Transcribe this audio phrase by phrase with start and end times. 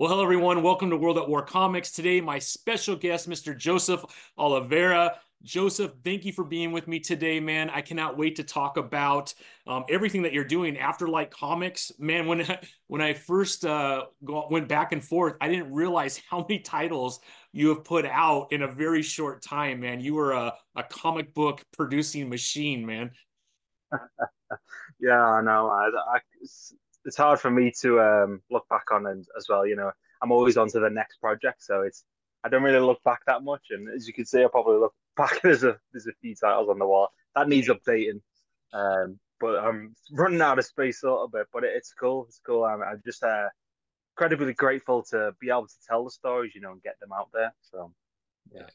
[0.00, 0.62] Well, hello, everyone.
[0.62, 1.90] Welcome to World at War Comics.
[1.90, 3.54] Today, my special guest, Mr.
[3.54, 4.02] Joseph
[4.38, 5.18] Oliveira.
[5.42, 7.68] Joseph, thank you for being with me today, man.
[7.68, 9.34] I cannot wait to talk about
[9.66, 11.92] um, everything that you're doing Afterlight Comics.
[11.98, 12.46] Man, when
[12.86, 17.20] when I first uh, go, went back and forth, I didn't realize how many titles
[17.52, 20.00] you have put out in a very short time, man.
[20.00, 23.10] You were a, a comic book producing machine, man.
[24.98, 25.68] yeah, I know.
[25.68, 26.20] I, I,
[27.04, 29.66] it's hard for me to um, look back on and as well.
[29.66, 29.90] You know,
[30.22, 32.04] I'm always on to the next project, so it's
[32.44, 33.66] I don't really look back that much.
[33.70, 35.40] And as you can see, I probably look back.
[35.42, 38.20] There's a there's a few titles on the wall that needs updating.
[38.72, 41.46] Um, but I'm running out of space a little bit.
[41.52, 42.26] But it, it's cool.
[42.28, 42.64] It's cool.
[42.64, 43.48] I'm, I'm just uh,
[44.14, 47.30] incredibly grateful to be able to tell the stories, you know, and get them out
[47.32, 47.54] there.
[47.72, 47.92] So,
[48.52, 48.66] yeah.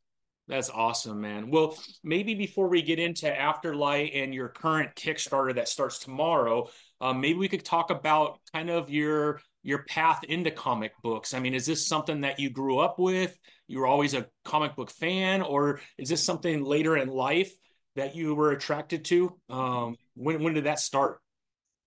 [0.47, 1.49] That's awesome, man.
[1.49, 6.69] Well, maybe before we get into Afterlight and your current Kickstarter that starts tomorrow,
[7.01, 11.33] um, maybe we could talk about kind of your your path into comic books.
[11.33, 13.35] I mean, is this something that you grew up with?
[13.67, 17.51] You were always a comic book fan, or is this something later in life
[17.95, 19.35] that you were attracted to?
[19.49, 21.19] Um, when when did that start?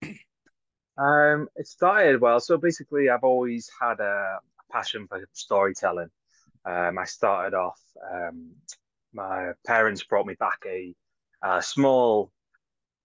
[0.98, 2.40] Um, it started well.
[2.40, 4.38] So basically, I've always had a
[4.72, 6.08] passion for storytelling.
[6.68, 7.80] Um, I started off.
[8.12, 8.50] Um,
[9.14, 10.94] my parents brought me back a,
[11.42, 12.30] a small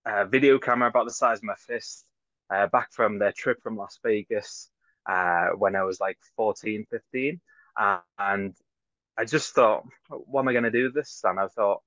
[0.06, 2.06] uh, video camera about the size of my fist,
[2.50, 4.70] uh, back from their trip from Las Vegas
[5.06, 7.40] uh, when I was like 14, 15.
[8.20, 8.54] and
[9.18, 11.22] I just thought, what am I going to do with this?
[11.24, 11.82] And I thought,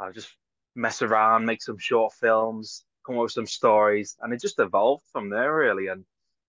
[0.00, 0.34] I'll just
[0.74, 4.16] mess around, make some short films, come up with some stories.
[4.20, 5.88] And it just evolved from there, really.
[5.88, 6.04] And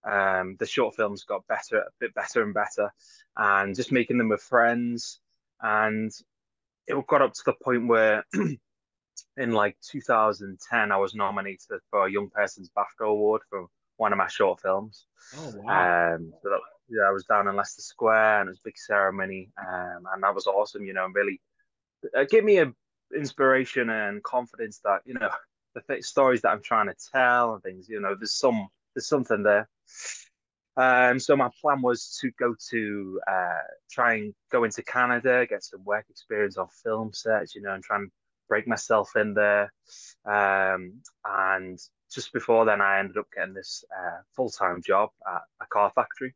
[0.10, 2.92] um, the short films got better, a bit better and better,
[3.36, 5.20] and just making them with friends.
[5.62, 6.12] And
[6.88, 8.26] it got up to the point where
[9.38, 13.68] in like 2010, I was nominated for a Young Person's BAFTA Award for
[13.98, 15.06] one of my short films.
[15.38, 16.16] Oh, wow.
[16.16, 18.78] Um, so that, yeah, I was down in Leicester Square and it was a big
[18.78, 19.50] ceremony.
[19.58, 21.42] Um, and that was awesome, you know, and really
[22.04, 22.72] it gave me a
[23.16, 25.30] inspiration and confidence that, you know,
[25.76, 29.08] the th- stories that I'm trying to tell and things, you know, there's some, there's
[29.08, 29.68] something there.
[30.78, 35.64] Um, so my plan was to go to uh, try and go into Canada, get
[35.64, 38.12] some work experience on film sets, you know, and try and
[38.50, 39.72] break myself in there.
[40.26, 41.80] Um, and
[42.12, 45.92] just before then, I ended up getting this uh, full time job at a car
[45.96, 46.36] factory,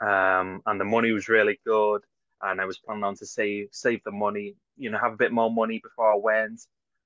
[0.00, 2.02] um, and the money was really good.
[2.40, 5.32] And I was planning on to save save the money, you know, have a bit
[5.32, 6.60] more money before I went.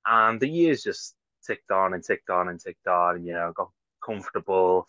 [0.06, 1.14] And the years just
[1.46, 3.70] ticked on and ticked on and ticked on, and you know, got
[4.04, 4.86] comfortable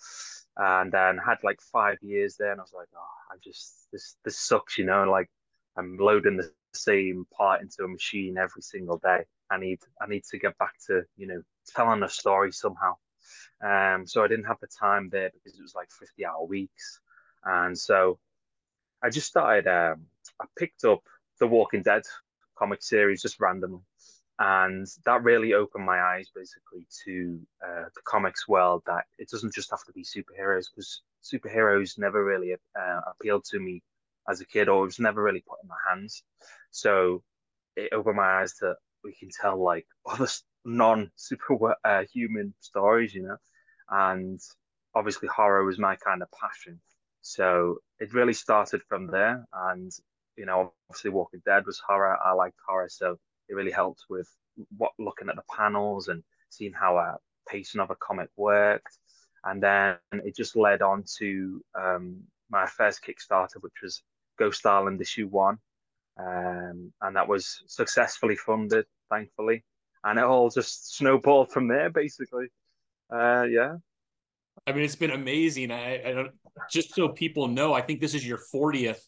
[0.58, 4.16] and then had like five years there and I was like, oh, I just this
[4.24, 5.30] this sucks, you know, like
[5.78, 9.26] I'm loading the same part into a machine every single day.
[9.50, 12.96] I need I need to get back to, you know, telling a story somehow.
[13.64, 17.00] Um so I didn't have the time there because it was like 50 hour weeks.
[17.44, 18.20] And so
[19.04, 20.06] I just started um
[20.42, 21.02] I picked up
[21.40, 22.04] the Walking Dead
[22.58, 23.82] comic series just randomly
[24.44, 29.54] and that really opened my eyes basically to uh, the comics world that it doesn't
[29.54, 33.82] just have to be superheroes because superheroes never really uh, appealed to me
[34.30, 36.24] as a kid or was never really put in my hands.
[36.72, 37.24] So
[37.78, 40.28] it opened my eyes to we can tell like other
[40.66, 43.38] non super uh, human stories you know?
[43.90, 44.42] And
[44.94, 46.82] obviously horror was my kind of passion.
[47.22, 49.46] So it really started from there.
[49.54, 49.90] And
[50.36, 52.18] you know obviously walking dead was horror.
[52.22, 53.18] I liked horror so
[53.50, 54.30] it really helped with
[54.78, 57.18] what looking at the panels and seeing how a
[57.48, 58.98] pacing of a comic worked.
[59.44, 64.04] And then it just led on to um, my first Kickstarter, which was
[64.40, 65.58] Ghost Island issue one.
[66.18, 69.66] Um, and that was successfully funded, thankfully.
[70.04, 72.48] And it all just snowballed from there, basically.
[73.12, 73.78] Uh, yeah.
[74.66, 75.72] I mean, it's been amazing.
[75.72, 76.26] I, I
[76.70, 79.02] just so people know, I think this is your 40th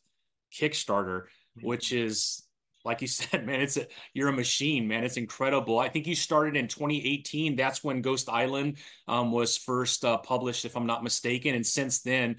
[0.54, 1.24] Kickstarter,
[1.62, 2.45] which is
[2.86, 5.04] like you said, man, it's a, you're a machine, man.
[5.04, 5.80] It's incredible.
[5.80, 7.56] I think you started in 2018.
[7.56, 8.78] That's when Ghost Island
[9.08, 11.56] um, was first uh, published, if I'm not mistaken.
[11.56, 12.38] And since then,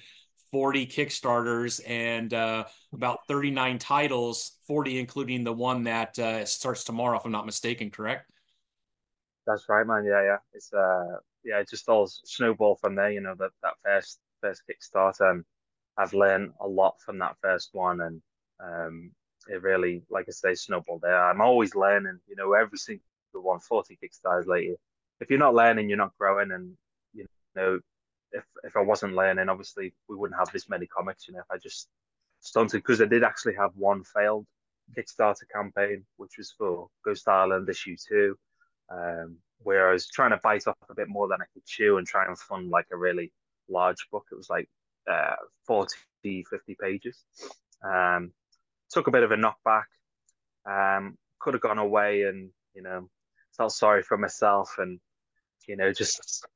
[0.53, 7.19] 40 Kickstarters and uh, about 39 titles, 40 including the one that uh, starts tomorrow,
[7.19, 7.91] if I'm not mistaken.
[7.91, 8.31] Correct?
[9.47, 10.05] That's right, man.
[10.05, 10.39] Yeah, yeah.
[10.53, 13.11] It's uh, yeah, it just all snowball from there.
[13.11, 15.45] You know that that first first Kickstarter, and
[15.97, 18.23] I've learned a lot from that first one, and
[18.61, 19.13] um,
[19.49, 21.25] it really, like I say, snowballed there.
[21.25, 23.03] I'm always learning, you know, every single
[23.33, 24.75] one, 40 Kickstarters later.
[25.21, 26.53] If you're not learning, you're not growing.
[26.53, 26.77] And,
[27.15, 27.81] you know,
[28.33, 31.51] if, if I wasn't learning, obviously we wouldn't have this many comics, you know, if
[31.51, 31.89] I just
[32.41, 34.47] stunted, because I did actually have one failed
[34.97, 38.37] Kickstarter campaign, which was for Ghost Island issue two,
[38.91, 41.99] um, where I was trying to bite off a bit more than I could chew
[41.99, 43.33] and try and fund like a really
[43.69, 44.27] large book.
[44.31, 44.69] It was like
[45.11, 47.25] uh, 14 50 pages.
[47.83, 48.33] Um,
[48.91, 49.85] took a bit of a knockback.
[50.65, 53.09] Um, could have gone away and you know
[53.57, 54.99] felt sorry for myself and
[55.69, 56.47] you know just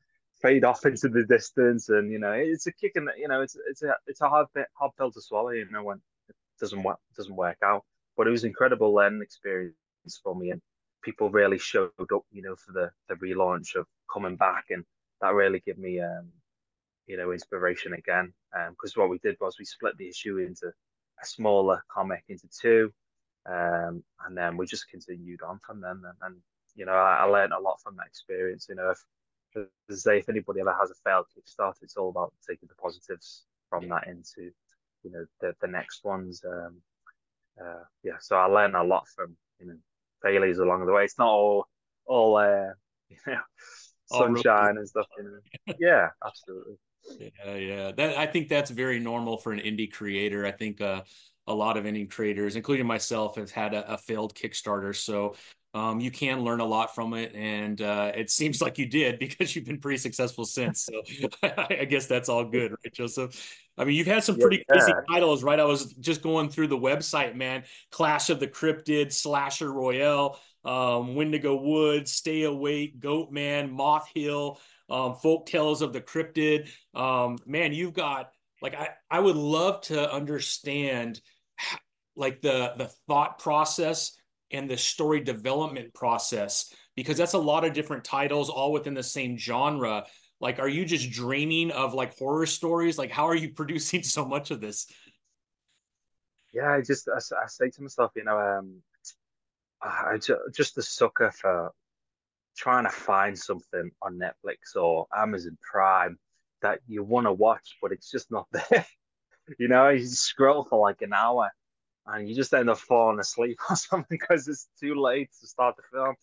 [0.43, 3.57] fade off into the distance and you know it's a kick and you know it's
[3.69, 6.83] it's a it's a hard bit, hard pill to swallow you know when it doesn't
[6.83, 7.85] work doesn't work out
[8.17, 9.75] but it was incredible learning experience
[10.23, 10.61] for me and
[11.03, 14.85] people really showed up you know for the the relaunch of coming back and
[15.21, 16.29] that really gave me um
[17.07, 18.33] you know inspiration again
[18.71, 20.73] because um, what we did was we split the issue into
[21.23, 22.93] a smaller comic into two
[23.47, 26.37] um and then we just continued on from then and, and
[26.75, 28.99] you know I, I learned a lot from that experience you know if
[29.91, 33.89] say if anybody ever has a failed Kickstarter, it's all about taking the positives from
[33.89, 34.51] that into
[35.03, 36.43] you know the the next ones.
[36.47, 36.77] Um,
[37.61, 39.77] uh, yeah, so I learned a lot from you know
[40.23, 41.05] failures along the way.
[41.05, 41.67] It's not all
[42.07, 42.73] all uh,
[43.09, 43.41] you know
[44.07, 45.07] sunshine and stuff.
[45.19, 45.75] You know?
[45.79, 46.77] yeah, absolutely.
[47.19, 47.93] Yeah, yeah.
[47.93, 50.47] That I think that's very normal for an indie creator.
[50.47, 51.03] I think uh,
[51.47, 54.95] a lot of indie creators, including myself, have had a, a failed Kickstarter.
[54.95, 55.35] So
[55.73, 59.19] um, you can learn a lot from it, and uh, it seems like you did
[59.21, 60.87] because you've been pretty successful since.
[60.87, 61.03] So
[61.43, 63.59] I guess that's all good, right, Joseph?
[63.79, 64.77] I mean, you've had some pretty yeah.
[64.77, 65.59] crazy titles, right?
[65.59, 67.65] I was just going through the website, man.
[67.91, 74.59] Clash of the Cryptid, Slasher Royale, um, Wendigo Woods, Stay Awake, Goatman, Moth Hill,
[74.91, 76.71] um, Folk Tales of the Cryptid.
[76.95, 81.21] Um, man, you've got like I I would love to understand
[82.17, 84.17] like the the thought process
[84.51, 89.03] and the story development process because that's a lot of different titles all within the
[89.03, 90.05] same genre.
[90.41, 92.99] Like are you just dreaming of like horror stories?
[92.99, 94.87] Like how are you producing so much of this?
[96.53, 98.83] Yeah i just i, I say to myself you know um
[99.81, 101.73] i just just a sucker for
[102.61, 106.19] trying to find something on netflix or amazon prime
[106.63, 108.87] that you want to watch but it's just not there
[109.59, 111.51] you know you scroll for like an hour
[112.07, 115.77] and you just end up falling asleep or something because it's too late to start
[115.77, 116.15] the film.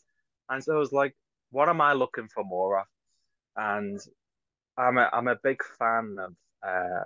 [0.49, 1.15] And so I was like,
[1.51, 2.85] what am I looking for more of?
[3.55, 3.99] And
[4.77, 6.33] I'm a, I'm a big fan of,
[6.67, 7.03] uh,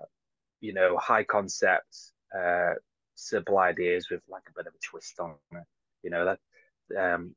[0.59, 1.95] you know, high concept,
[2.37, 2.73] uh,
[3.15, 5.63] simple ideas with like a bit of a twist on it.
[6.03, 7.35] You know, that um,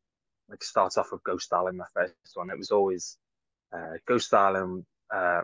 [0.49, 2.51] like starts off with Ghost Island, my first one.
[2.51, 3.17] It was always
[3.73, 5.43] uh, Ghost Island, uh,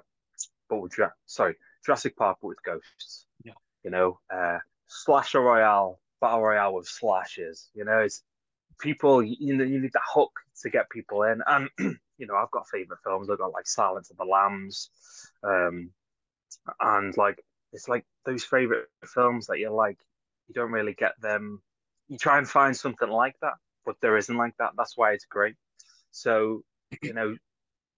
[0.69, 0.93] but with,
[1.26, 3.26] sorry, Jurassic Park, but with ghosts.
[3.44, 3.55] Yeah.
[3.82, 7.70] You know, uh, slasher royale, battle royale with slashes.
[7.75, 8.23] You know, it's
[8.81, 9.23] people.
[9.23, 10.32] You know, you need that hook
[10.62, 11.41] to get people in.
[11.47, 11.69] And
[12.19, 13.31] you know, I've got favorite films.
[13.31, 14.91] I've got like Silence of the Lambs,
[15.43, 15.91] um,
[16.81, 17.43] and like
[17.73, 19.99] it's like those favorite films that you're like,
[20.49, 21.62] you don't really get them.
[22.08, 23.55] You try and find something like that,
[23.85, 24.73] but there isn't like that.
[24.77, 25.56] That's why it's great.
[26.11, 26.62] So
[27.03, 27.37] you know,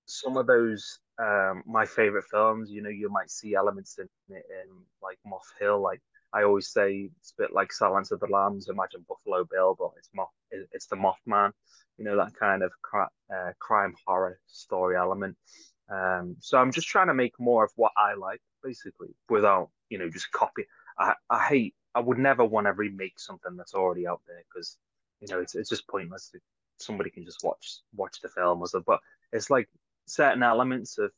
[0.07, 2.71] some of those um, my favorite films.
[2.71, 4.71] You know, you might see elements in it in
[5.03, 6.01] like Moth Hill, like
[6.33, 8.69] I always say it's a bit like Silence of the Lambs.
[8.69, 11.53] Imagine Buffalo Bill, but it's moth, it's the Mothman.
[11.99, 15.37] You know that kind of uh, crime horror story element.
[15.91, 19.99] Um, so I'm just trying to make more of what I like, basically, without you
[19.99, 20.65] know just copy.
[20.99, 21.75] I, I hate.
[21.95, 24.79] I would never want to remake something that's already out there because
[25.23, 26.35] you know it's it's just pointless.
[26.79, 28.83] Somebody can just watch watch the film or so.
[28.85, 29.01] But
[29.33, 29.69] it's like
[30.07, 31.13] certain elements of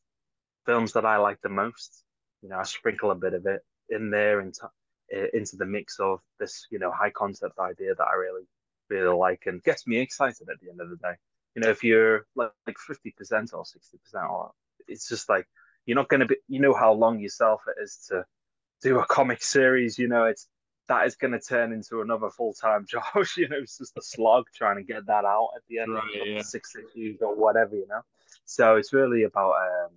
[0.66, 2.04] films that I like the most.
[2.42, 6.20] You know, I sprinkle a bit of it in there t- into the mix of
[6.38, 8.42] this, you know, high concept idea that I really,
[8.90, 11.14] really like and gets me excited at the end of the day.
[11.54, 14.50] You know, if you're like like fifty percent or sixty percent, or
[14.86, 15.46] it's just like
[15.86, 16.36] you're not going to be.
[16.48, 18.24] You know how long yourself it is to
[18.82, 19.98] do a comic series.
[19.98, 20.46] You know, it's
[20.88, 23.04] that is going to turn into another full time job.
[23.36, 26.04] you know, it's just a slog trying to get that out at the end right,
[26.04, 26.42] of yeah.
[26.42, 27.74] six issues or whatever.
[27.76, 28.00] You know,
[28.44, 29.90] so it's really about um,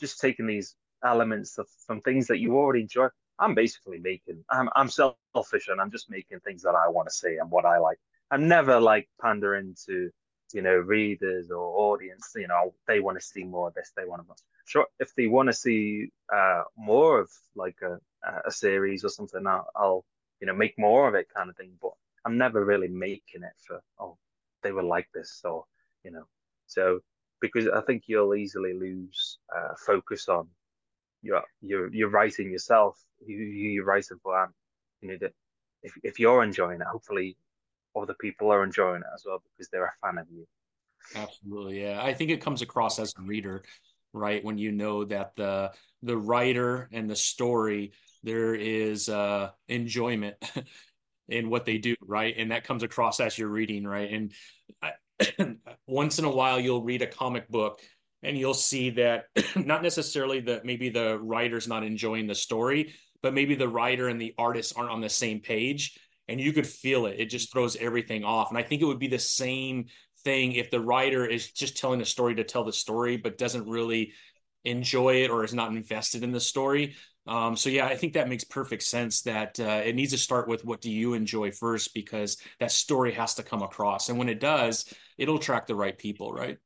[0.00, 3.08] just taking these elements of, from things that you already enjoy.
[3.38, 7.14] I'm basically making I'm I'm selfish and I'm just making things that I want to
[7.14, 7.98] see and what I like.
[8.30, 10.10] I'm never like pandering to
[10.52, 12.32] you know readers or audience.
[12.36, 13.92] You know they want to see more of this.
[13.96, 14.34] They want to
[14.66, 17.98] sure if they want to see uh, more of like a
[18.46, 19.46] a series or something.
[19.46, 20.04] I'll, I'll
[20.40, 21.72] you know make more of it kind of thing.
[21.80, 21.92] But
[22.24, 24.16] I'm never really making it for oh
[24.62, 25.64] they will like this or
[26.04, 26.24] you know
[26.66, 27.00] so
[27.40, 30.48] because I think you'll easily lose uh, focus on
[31.24, 32.98] you're you're you're writing yourself.
[33.26, 34.52] You you're writing for, and
[35.00, 35.32] you know that
[35.82, 37.36] if if you're enjoying it, hopefully
[37.96, 40.46] other people are enjoying it as well because they're a fan of you.
[41.16, 42.02] Absolutely, yeah.
[42.02, 43.64] I think it comes across as a reader,
[44.12, 44.44] right?
[44.44, 45.72] When you know that the
[46.02, 47.92] the writer and the story
[48.24, 50.36] there is uh enjoyment
[51.28, 52.34] in what they do, right?
[52.36, 54.10] And that comes across as you're reading, right?
[54.12, 54.32] And
[54.82, 57.80] I, once in a while, you'll read a comic book
[58.22, 59.26] and you'll see that
[59.56, 64.20] not necessarily that maybe the writer's not enjoying the story, but maybe the writer and
[64.20, 67.20] the artist aren't on the same page and you could feel it.
[67.20, 68.50] It just throws everything off.
[68.50, 69.86] And I think it would be the same
[70.24, 73.68] thing if the writer is just telling the story to tell the story, but doesn't
[73.68, 74.12] really
[74.64, 76.94] enjoy it or is not invested in the story.
[77.26, 80.46] Um, so yeah, I think that makes perfect sense that uh, it needs to start
[80.46, 84.28] with what do you enjoy first because that story has to come across, and when
[84.28, 84.84] it does,
[85.16, 86.58] it'll attract the right people, right?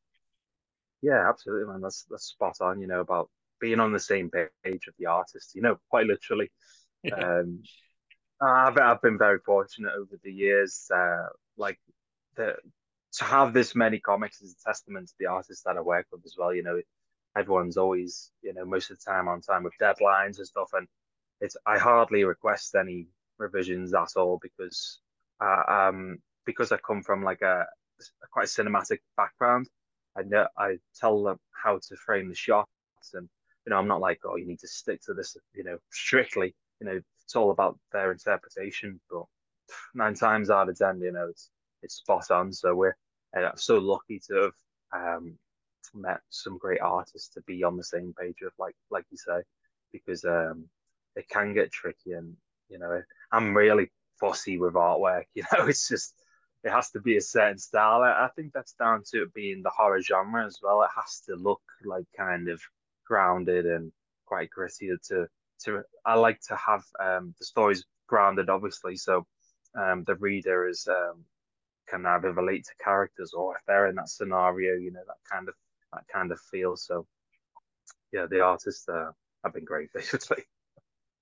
[1.01, 1.81] Yeah, absolutely, man.
[1.81, 2.81] That's that's spot on.
[2.81, 5.55] You know about being on the same page of the artist.
[5.55, 6.51] You know, quite literally.
[7.17, 7.63] um,
[8.41, 10.91] I've I've been very fortunate over the years.
[10.93, 11.79] Uh, like
[12.37, 12.57] the
[13.13, 16.23] to have this many comics is a testament to the artists that I work with
[16.25, 16.53] as well.
[16.53, 16.81] You know,
[17.39, 20.71] everyone's always, you know, most of the time on time with deadlines and stuff.
[20.73, 20.87] And
[21.41, 25.01] it's I hardly request any revisions at all because
[25.41, 27.67] uh, um because I come from like a,
[28.01, 29.69] a quite cinematic background.
[30.17, 32.69] I know I tell them how to frame the shots,
[33.15, 33.29] and
[33.67, 36.55] you know I'm not like oh you need to stick to this you know strictly.
[36.81, 39.25] You know it's all about their interpretation, but
[39.95, 41.51] nine times out of ten, you know it's
[41.83, 42.53] it's spot on.
[42.53, 42.97] So we're
[43.37, 44.51] uh, so lucky to
[44.93, 45.39] have um,
[45.95, 49.41] met some great artists to be on the same page with, like like you say
[49.93, 50.65] because um
[51.17, 52.37] it can get tricky and
[52.69, 53.03] you know
[53.33, 53.91] i'm really
[54.21, 56.15] fussy with artwork you know it's just
[56.65, 58.03] it has to be a certain style.
[58.03, 60.83] I think that's down to it being the horror genre as well.
[60.83, 62.61] It has to look like kind of
[63.07, 63.93] grounded and
[64.27, 65.27] quite gritty to
[65.65, 68.97] to i like to have um the stories grounded obviously.
[68.97, 69.27] So
[69.75, 71.25] um the reader is um
[71.89, 75.49] can either relate to characters or if they're in that scenario you know that kind
[75.49, 75.55] of
[75.93, 76.77] that kind of feel.
[76.77, 77.07] So
[78.13, 79.11] yeah, the artists uh,
[79.45, 80.45] have been great, basically.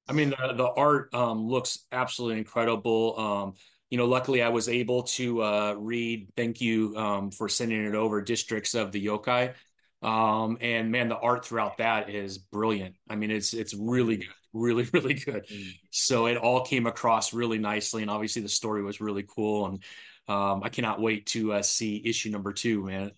[0.09, 3.19] I mean, the, the art um, looks absolutely incredible.
[3.19, 3.55] Um,
[3.91, 6.29] you know, luckily I was able to uh, read.
[6.37, 8.21] Thank you um, for sending it over.
[8.21, 9.55] Districts of the Yokai,
[10.03, 12.97] um, and man, the art throughout that is brilliant.
[13.09, 15.47] I mean, it's it's really good, really really good.
[15.47, 15.71] Mm.
[15.91, 19.67] So it all came across really nicely, and obviously the story was really cool.
[19.67, 19.83] And
[20.29, 23.13] um, I cannot wait to uh, see issue number two, man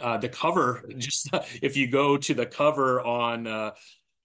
[0.00, 1.30] uh, the cover just
[1.62, 3.72] if you go to the cover on uh,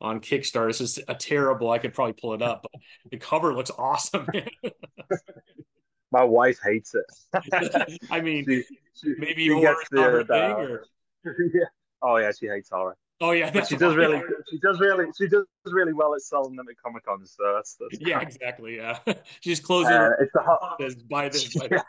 [0.02, 1.70] on Kickstarter, this is a terrible.
[1.70, 4.28] I could probably pull it up, but the cover looks awesome.
[6.12, 8.00] My wife hates it.
[8.10, 8.64] I mean, she,
[8.96, 10.86] she, maybe she horror not her thing, or
[11.24, 11.66] yeah.
[12.02, 12.98] Oh yeah, she hates horror.
[13.22, 16.66] Oh yeah, she does really, she does really, she does really well at selling them
[16.70, 17.36] at Comic Cons.
[17.38, 18.78] So that's, that's yeah, exactly.
[18.78, 18.98] Yeah,
[19.42, 19.92] she's closing.
[19.92, 20.80] Uh, it's the hot.
[21.10, 21.54] Buy this.
[21.54, 21.84] Buy this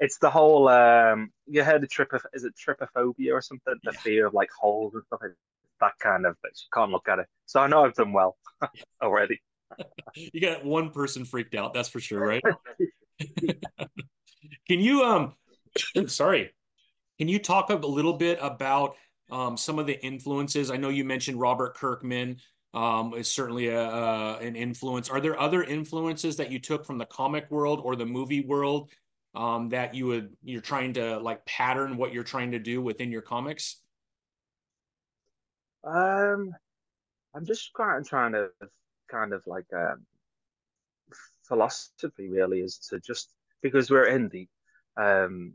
[0.00, 3.74] it's the whole um you heard the trip is it trypophobia or something?
[3.82, 4.00] The yeah.
[4.00, 5.20] fear of like holes and stuff
[5.80, 7.26] that kind of but you can't look at it.
[7.46, 8.36] So i know i've done well
[9.02, 9.40] already.
[10.14, 12.42] You got one person freaked out that's for sure right?
[14.66, 15.34] Can you um
[16.06, 16.54] sorry.
[17.18, 18.96] Can you talk a little bit about
[19.30, 20.70] um some of the influences?
[20.70, 22.38] I know you mentioned robert kirkman
[22.74, 25.08] um, is certainly a, uh, an influence.
[25.08, 28.90] Are there other influences that you took from the comic world or the movie world
[29.34, 33.10] um, that you would you're trying to like pattern what you're trying to do within
[33.10, 33.80] your comics?
[35.84, 36.52] Um,
[37.34, 38.48] I'm just kind trying to
[39.10, 40.06] kind of like um,
[41.46, 43.32] philosophy really is to just
[43.62, 44.48] because we're indie,
[44.96, 45.54] um,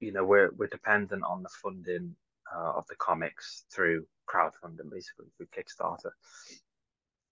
[0.00, 2.14] you know, we're we're dependent on the funding
[2.54, 6.10] uh, of the comics through crowdfunding, basically through Kickstarter.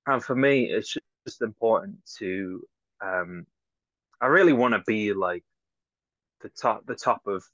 [0.07, 0.97] And for me, it's
[1.27, 2.63] just important to
[3.01, 3.47] um,
[4.25, 5.45] I really want to be like
[6.41, 7.45] the top the top of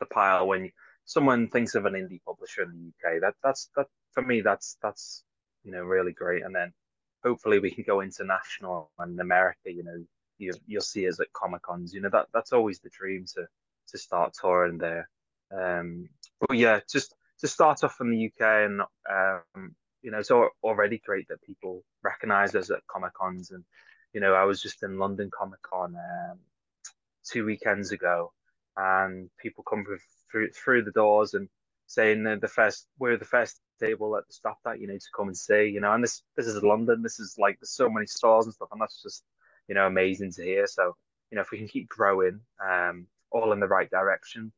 [0.00, 0.72] the pile when
[1.04, 3.20] someone thinks of an indie publisher in the UK.
[3.20, 4.40] That that's that for me.
[4.40, 5.22] That's that's
[5.62, 6.44] you know really great.
[6.44, 6.72] And then
[7.22, 9.70] hopefully we can go international and America.
[9.70, 10.04] You know,
[10.38, 11.94] you you'll see us at Comic Cons.
[11.94, 13.46] You know that that's always the dream to
[13.90, 15.08] to start touring there.
[15.56, 16.08] Um,
[16.40, 20.98] but yeah, just to start off from the UK and um, you know, it's already
[20.98, 23.62] great that people recognize us at Comic Cons and
[24.18, 26.38] you know, I was just in London Comic Con um,
[27.24, 28.32] two weekends ago,
[28.76, 29.84] and people come
[30.28, 31.48] through through the doors and
[31.86, 35.28] saying the first we're the first table at the stop that you know to come
[35.28, 37.00] and see, you know, and this this is London.
[37.00, 39.22] This is like there's so many stores and stuff, and that's just
[39.68, 40.66] you know amazing to hear.
[40.66, 40.96] So
[41.30, 44.50] you know, if we can keep growing, um, all in the right direction,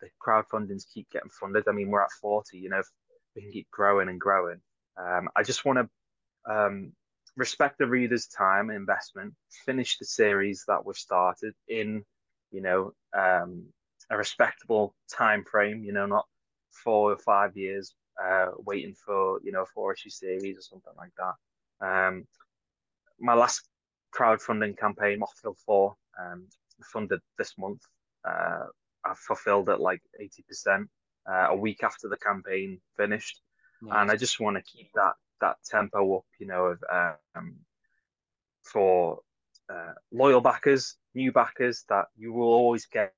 [0.00, 1.68] the crowdfundings keep getting funded.
[1.68, 2.56] I mean, we're at 40.
[2.56, 2.88] You know, if
[3.36, 4.62] we can keep growing and growing.
[4.96, 6.92] Um, I just want to um,
[7.36, 9.34] respect the reader's time and investment,
[9.64, 12.04] finish the series that we've started in,
[12.50, 13.64] you know, um,
[14.10, 16.26] a respectable time frame, you know, not
[16.70, 20.92] four or five years uh, waiting for, you know, a four issue series or something
[20.96, 21.34] like that.
[21.86, 22.26] Um,
[23.18, 23.68] my last
[24.14, 26.46] crowdfunding campaign, Moth Hill 4, um,
[26.92, 27.80] funded this month.
[28.24, 28.66] Uh,
[29.04, 30.86] I've fulfilled it like 80%
[31.28, 33.40] uh, a week after the campaign finished.
[33.80, 33.94] Nice.
[33.96, 36.82] And I just want to keep that that tempo up, you know, of
[37.36, 37.56] um,
[38.62, 39.20] for
[39.70, 43.12] uh, loyal backers, new backers, that you will always get,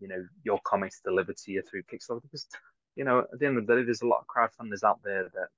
[0.00, 2.46] you know, your comics delivered to you through Kickstarter because,
[2.96, 5.30] you know, at the end of the day, there's a lot of crowdfunders out there
[5.34, 5.48] that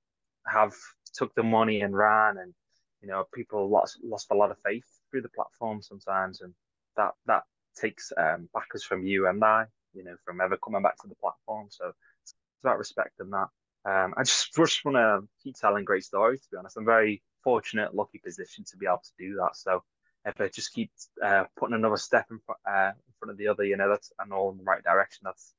[0.47, 0.73] have
[1.13, 2.53] took the money and ran, and
[3.01, 6.53] you know, people lost lost a lot of faith through the platform sometimes, and
[6.97, 7.43] that that
[7.75, 11.15] takes um, backers from you and I, you know, from ever coming back to the
[11.15, 11.67] platform.
[11.69, 13.47] So it's about respecting that.
[13.85, 16.41] Um, I just just want to keep telling great stories.
[16.41, 19.55] To be honest, I'm very fortunate, lucky position to be able to do that.
[19.55, 19.83] So
[20.25, 20.91] if I just keep
[21.23, 24.11] uh, putting another step in, front, uh, in front of the other, you know, that's
[24.19, 25.21] I'm all in the right direction.
[25.23, 25.53] That's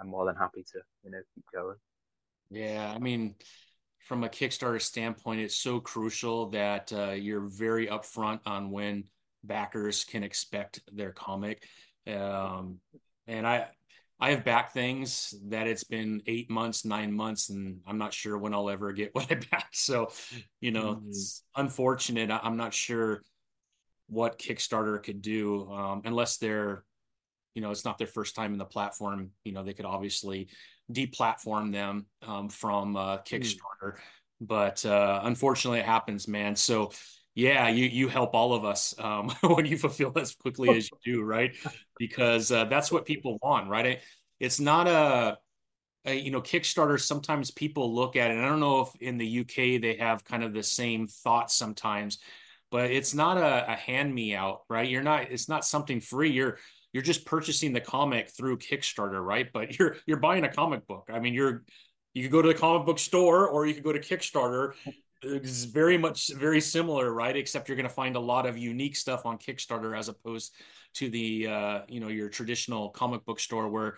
[0.00, 1.76] I'm more than happy to, you know, keep going.
[2.50, 3.34] Yeah, I mean,
[4.06, 9.04] from a Kickstarter standpoint, it's so crucial that uh, you're very upfront on when
[9.42, 11.64] backers can expect their comic.
[12.06, 12.78] Um,
[13.26, 13.66] and I,
[14.18, 18.38] I have back things that it's been eight months, nine months, and I'm not sure
[18.38, 19.76] when I'll ever get what I backed.
[19.76, 20.10] So,
[20.60, 21.08] you know, mm-hmm.
[21.08, 22.30] it's unfortunate.
[22.30, 23.22] I'm not sure
[24.08, 26.84] what Kickstarter could do um, unless they're,
[27.54, 29.30] you know, it's not their first time in the platform.
[29.44, 30.48] You know, they could obviously
[30.90, 33.22] deplatform them um, from uh, hmm.
[33.22, 33.98] Kickstarter, mm.
[34.40, 36.56] but uh, unfortunately, it happens, man.
[36.56, 36.92] So
[37.36, 41.16] yeah, you you help all of us um, when you fulfill as quickly as you
[41.16, 41.54] do, right?
[41.98, 44.00] Because uh, that's what people want, right?
[44.40, 45.36] It's not a,
[46.06, 46.98] a, you know Kickstarter.
[46.98, 48.38] Sometimes people look at it.
[48.38, 52.20] I don't know if in the UK they have kind of the same thoughts sometimes,
[52.70, 54.88] but it's not a, a hand me out, right?
[54.88, 55.30] You're not.
[55.30, 56.30] It's not something free.
[56.30, 56.56] You're
[56.94, 59.48] you're just purchasing the comic through Kickstarter, right?
[59.52, 61.10] But you're you're buying a comic book.
[61.12, 61.64] I mean, you're
[62.14, 64.72] you could go to the comic book store or you could go to Kickstarter
[65.22, 67.36] it's very much very similar, right?
[67.36, 70.54] Except you're going to find a lot of unique stuff on Kickstarter as opposed
[70.94, 73.96] to the uh, you know your traditional comic book store where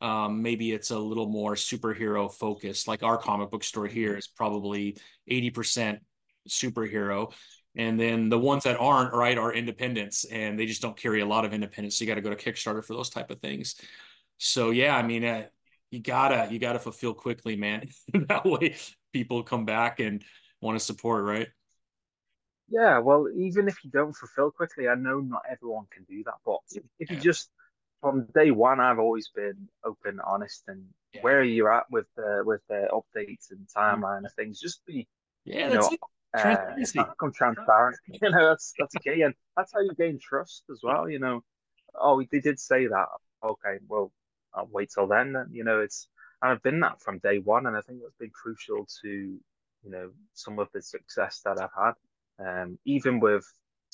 [0.00, 2.88] um, maybe it's a little more superhero focused.
[2.88, 4.96] Like our comic book store here is probably
[5.28, 6.00] eighty percent
[6.48, 7.32] superhero,
[7.76, 11.26] and then the ones that aren't right are independents, and they just don't carry a
[11.26, 11.98] lot of independence.
[11.98, 13.76] So you got to go to Kickstarter for those type of things.
[14.38, 15.24] So yeah, I mean.
[15.24, 15.44] Uh,
[15.90, 17.88] you gotta you gotta fulfill quickly man
[18.28, 18.74] that way
[19.12, 20.24] people come back and
[20.64, 21.48] want to support, right?
[22.68, 26.34] Yeah, well, even if you don't fulfill quickly, I know not everyone can do that.
[26.44, 27.16] But if, if yeah.
[27.16, 27.50] you just
[28.00, 31.20] from day one, I've always been open, honest, and yeah.
[31.20, 34.26] where you're at with the with the updates and timeline mm-hmm.
[34.26, 35.06] of things, just be
[35.44, 35.90] yeah, you know,
[36.36, 36.98] transparency.
[36.98, 37.96] Uh, become transparent.
[38.22, 41.08] You know, that's that's key, and that's how you gain trust as well.
[41.08, 41.44] You know,
[41.94, 43.06] oh, they did say that.
[43.42, 44.10] Okay, well,
[44.54, 45.34] I'll wait till then.
[45.50, 46.08] You know, it's
[46.42, 49.38] and I've been that from day one, and I think that's been crucial to
[49.84, 51.94] you know some of the success that I've had.
[52.38, 53.46] Um, even with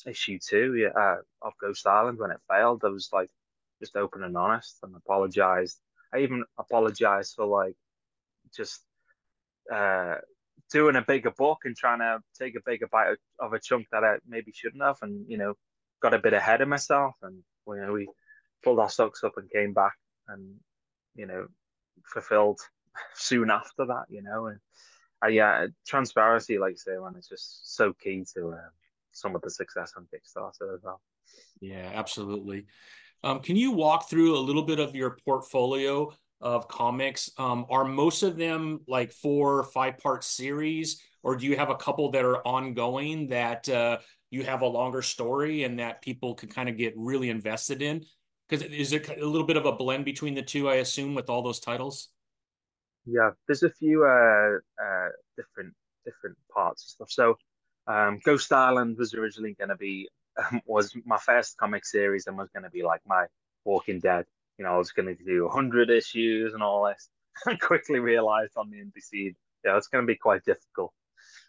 [0.06, 3.30] issue two uh, of Ghost Island when it failed, I was like
[3.80, 5.78] just open and honest and apologized.
[6.14, 7.76] I even apologized for like
[8.56, 8.82] just
[9.72, 10.16] uh,
[10.70, 14.04] doing a bigger book and trying to take a bigger bite of a chunk that
[14.04, 15.54] I maybe shouldn't have, and you know,
[16.00, 17.14] got a bit ahead of myself.
[17.22, 18.08] And you know, we
[18.64, 19.94] pulled our socks up and came back,
[20.28, 20.56] and
[21.14, 21.46] you know,
[22.04, 22.60] fulfilled
[23.14, 24.04] soon after that.
[24.08, 24.58] You know, and
[25.22, 28.70] uh, yeah, transparency, like you say, man, is just so key to um,
[29.12, 31.00] some of the success on Kickstarter as well.
[31.60, 32.66] Yeah, absolutely.
[33.22, 37.30] Um, can you walk through a little bit of your portfolio of comics?
[37.36, 41.76] Um, are most of them like four, five part series, or do you have a
[41.76, 43.98] couple that are ongoing that uh,
[44.30, 48.04] you have a longer story and that people can kind of get really invested in?
[48.48, 50.68] Because is it a little bit of a blend between the two?
[50.68, 52.08] I assume with all those titles.
[53.06, 57.10] Yeah, there's a few uh, uh, different different parts and stuff.
[57.10, 57.38] So,
[57.86, 60.08] um, Ghost Island was originally going to be
[60.38, 63.26] um, was my first comic series and was going to be like my
[63.64, 64.26] Walking Dead.
[64.58, 67.08] You know, I was going to do 100 issues and all this.
[67.46, 69.34] I quickly realized on the indie
[69.64, 70.92] yeah, it's going to be quite difficult.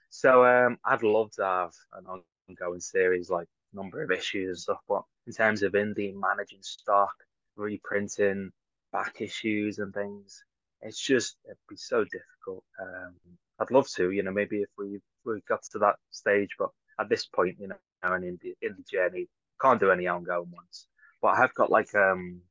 [0.10, 4.80] So, um, I'd love to have an ongoing series, like number of issues and stuff.
[4.88, 7.14] But in terms of indie managing stock,
[7.56, 8.52] reprinting
[8.92, 10.44] back issues and things,
[10.82, 12.64] it's just it'd be so difficult.
[12.82, 13.16] Um,
[13.60, 17.10] I'd love to, you know, maybe if we we got to that stage, but at
[17.10, 19.28] this point, you know, and in the in the journey,
[19.62, 20.88] can't do any ongoing ones.
[21.22, 22.42] But I have got like um,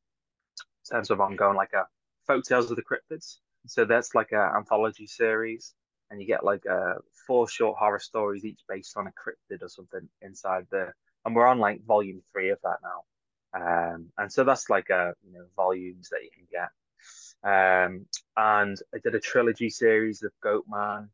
[0.91, 1.87] in terms of ongoing, like a
[2.27, 3.39] folk tales of the cryptids.
[3.67, 5.75] So that's like an anthology series,
[6.11, 6.95] and you get like uh,
[7.27, 10.95] four short horror stories, each based on a cryptid or something inside there.
[11.25, 13.03] And we're on like volume three of that now.
[13.53, 16.69] Um, and so that's like a uh, you know volumes that you can get
[17.43, 21.09] um, and I did a trilogy series of Goatman.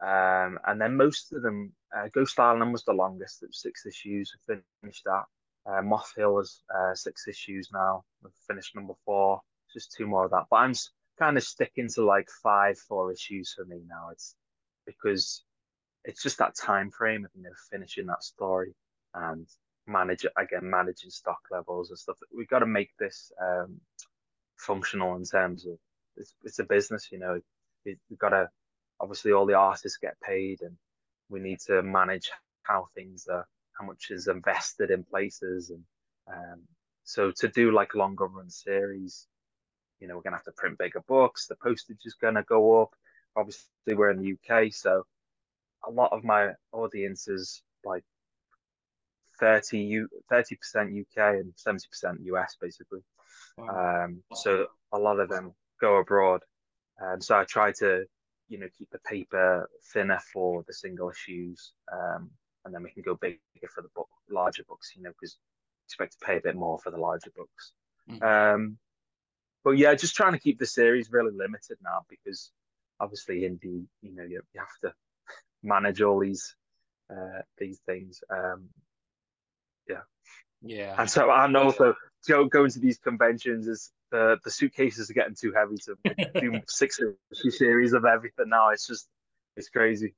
[0.00, 3.84] Um, and then most of them, uh, Ghost Island was the longest, it was six
[3.86, 4.32] issues.
[4.48, 5.24] We finished that.
[5.66, 8.04] Uh, Moth Hill was uh, six issues now.
[8.22, 9.40] We've finished number four,
[9.72, 10.46] just two more of that.
[10.50, 10.74] But I'm
[11.18, 14.08] kind of sticking to like five, four issues for me now.
[14.12, 14.34] It's
[14.86, 15.44] because
[16.04, 18.74] it's just that time frame of you know finishing that story
[19.14, 19.46] and
[19.86, 22.16] manage again managing stock levels and stuff.
[22.34, 23.80] We've got to make this um,
[24.58, 25.78] functional in terms of
[26.16, 27.40] it's, it's a business, you know.
[27.84, 28.48] We've got to
[29.00, 30.76] obviously all the artists get paid, and
[31.28, 32.30] we need to manage
[32.62, 33.46] how things are,
[33.78, 35.84] how much is invested in places, and
[36.28, 36.62] um,
[37.04, 39.26] so to do like longer run series,
[40.00, 41.46] you know, we're gonna have to print bigger books.
[41.46, 42.90] The postage is gonna go up.
[43.36, 45.04] Obviously, we're in the UK, so
[45.86, 48.04] a lot of my audience is like
[49.38, 53.00] 30 U 30% UK and 70% US basically.
[53.60, 56.42] Um, so a lot of them go abroad.
[57.02, 58.04] Um, so I try to,
[58.48, 61.72] you know, keep the paper thinner for the single issues.
[61.92, 62.30] Um,
[62.64, 63.38] and then we can go bigger
[63.74, 65.38] for the book, larger books, you know, because
[65.86, 67.72] expect to pay a bit more for the larger books.
[68.10, 68.24] Mm-hmm.
[68.24, 68.78] Um,
[69.64, 72.50] but yeah, just trying to keep the series really limited now because
[73.00, 74.94] obviously indie, you know, you, you have to
[75.62, 76.54] manage all these
[77.10, 78.20] uh, these things.
[78.30, 78.68] Um,
[79.88, 80.02] yeah,
[80.62, 80.94] yeah.
[80.98, 81.94] And so and also
[82.26, 86.60] go going to these conventions is the the suitcases are getting too heavy to do
[86.66, 87.00] six
[87.50, 88.70] series of everything now.
[88.70, 89.08] It's just
[89.56, 90.14] it's crazy.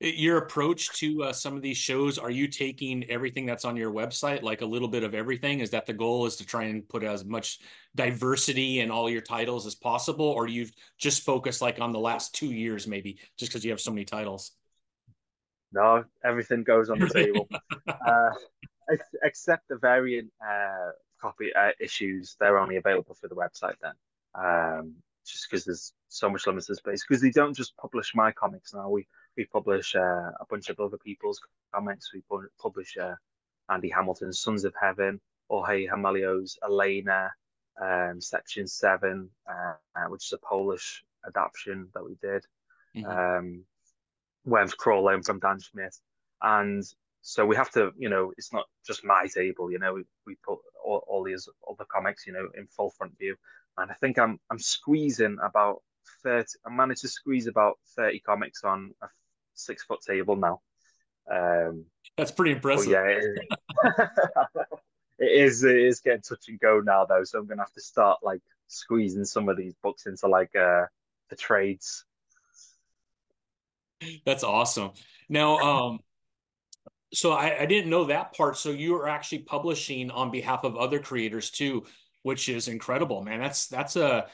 [0.00, 3.92] Your approach to uh, some of these shows, are you taking everything that's on your
[3.92, 5.60] website, like a little bit of everything?
[5.60, 6.26] Is that the goal?
[6.26, 7.60] Is to try and put as much
[7.94, 10.66] diversity in all your titles as possible, or do you
[10.98, 14.04] just focus like on the last two years, maybe, just because you have so many
[14.04, 14.50] titles?
[15.72, 17.48] No, everything goes on the table,
[17.88, 18.30] uh,
[19.22, 22.36] except the variant uh, copy uh, issues.
[22.38, 23.94] They're only available for the website then.
[24.34, 24.94] Um,
[25.26, 27.04] just because there's so much limited space.
[27.06, 28.88] Because they don't just publish my comics now.
[28.88, 31.40] We we publish uh, a bunch of other people's
[31.72, 32.12] comics.
[32.12, 32.22] We
[32.60, 33.14] publish uh,
[33.68, 37.30] Andy Hamilton's Sons of Heaven, Jorge Ramalho's Elena,
[37.80, 42.44] um, Section 7, uh, uh, which is a Polish adaptation that we did.
[42.96, 43.06] Mm-hmm.
[43.10, 43.64] Um,
[44.44, 45.98] Worms Crawl Home from Dan Smith,
[46.42, 46.84] And
[47.26, 50.36] so we have to, you know, it's not just my table, you know, we, we
[50.46, 53.34] put all, all these other comics, you know, in full front view.
[53.78, 55.82] And I think I'm I'm squeezing about
[56.22, 59.06] 30, I managed to squeeze about 30 comics on a
[59.54, 60.60] six foot table now.
[61.30, 61.86] Um,
[62.18, 62.90] That's pretty impressive.
[62.90, 63.38] Yeah, it is,
[65.18, 65.64] it is.
[65.64, 67.24] It is getting touch and go now, though.
[67.24, 70.84] So I'm gonna have to start like squeezing some of these books into like uh,
[71.30, 72.04] the trades.
[74.26, 74.90] That's awesome.
[75.30, 76.00] Now, um,
[77.14, 78.56] so I, I didn't know that part.
[78.56, 81.84] So you are actually publishing on behalf of other creators too,
[82.22, 83.40] which is incredible, man.
[83.40, 84.26] That's that's a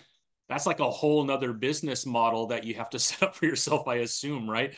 [0.48, 3.86] that's like a whole nother business model that you have to set up for yourself,
[3.86, 4.74] I assume, right?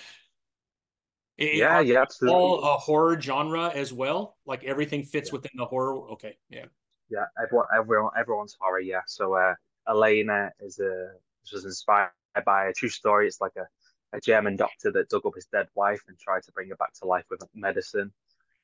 [1.39, 2.39] yeah, yeah, absolutely.
[2.39, 4.37] All a horror genre as well.
[4.47, 5.39] Like everything fits yeah.
[5.39, 6.11] within the horror.
[6.13, 6.67] Okay, yeah,
[7.11, 7.25] yeah.
[7.43, 8.81] Everyone, everyone, everyone's horror.
[8.81, 9.01] Yeah.
[9.07, 9.55] So uh,
[9.89, 11.13] Elena is a
[11.53, 12.11] was inspired
[12.47, 13.27] by a true story.
[13.27, 13.67] It's like a,
[14.13, 16.93] a German doctor that dug up his dead wife and tried to bring her back
[16.95, 18.13] to life with medicine.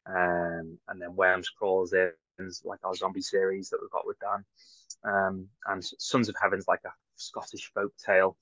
[0.06, 2.12] Um, and then Worms crawls in,
[2.64, 4.44] like our zombie series that we've got with Dan.
[5.04, 8.36] Um, and Sons of Heaven's like a Scottish folk tale.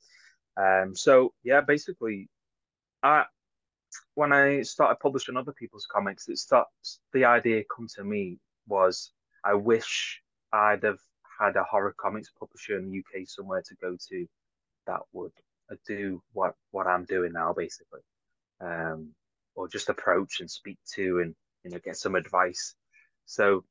[0.57, 2.29] Um, so yeah, basically,
[3.03, 3.25] I
[4.15, 8.39] when I started publishing other people's comics, it starts the idea come to me
[8.69, 9.13] was
[9.45, 10.21] I wish
[10.53, 10.99] I'd have
[11.39, 14.27] had a horror comics publisher in the UK somewhere to go to
[14.87, 15.33] that would
[15.87, 18.01] do what what I'm doing now, basically,
[18.61, 19.11] um,
[19.55, 22.75] or just approach and speak to and you know get some advice.
[23.27, 23.65] So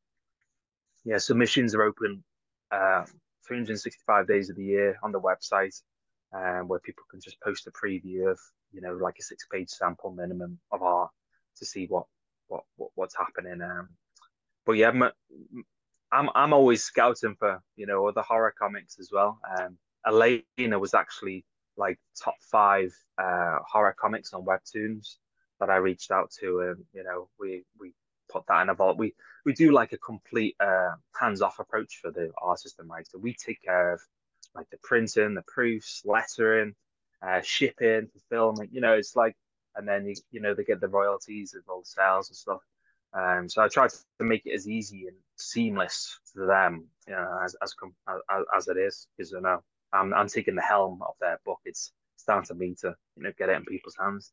[1.04, 2.24] yeah, submissions are open
[2.72, 3.06] uh,
[3.48, 5.80] 365 days of the year on the website,
[6.34, 8.40] um, where people can just post a preview of
[8.76, 11.10] you know, like a six page sample minimum of art
[11.58, 12.06] to see what
[12.48, 13.62] what, what what's happening.
[13.62, 13.90] Um,
[14.66, 14.92] but yeah,
[16.12, 19.40] I'm, I'm always scouting for you know other horror comics as well.
[19.58, 21.46] Um, Elena was actually
[21.78, 25.16] like top five uh, horror comics on webtoons
[25.60, 27.94] that I reached out to, and you know we we
[28.30, 28.98] put that in a vault.
[28.98, 29.14] We
[29.46, 33.18] we do like a complete uh, hands off approach for the artist and writer.
[33.20, 34.02] We take care of
[34.54, 36.76] like the printing, the proofs, lettering,
[37.22, 38.72] uh, shipping, fulfillment.
[38.74, 39.36] You know, it's like,
[39.76, 42.62] and then you, you know they get the royalties of all the sales and stuff.
[43.14, 47.40] Um, so I try to make it as easy and seamless to them, you know,
[47.44, 47.74] as as
[48.08, 49.62] as, as it is, because you know
[49.96, 51.60] I'm I'm taking the helm of their book.
[51.66, 54.32] It's it's down to me to you know get it in people's hands.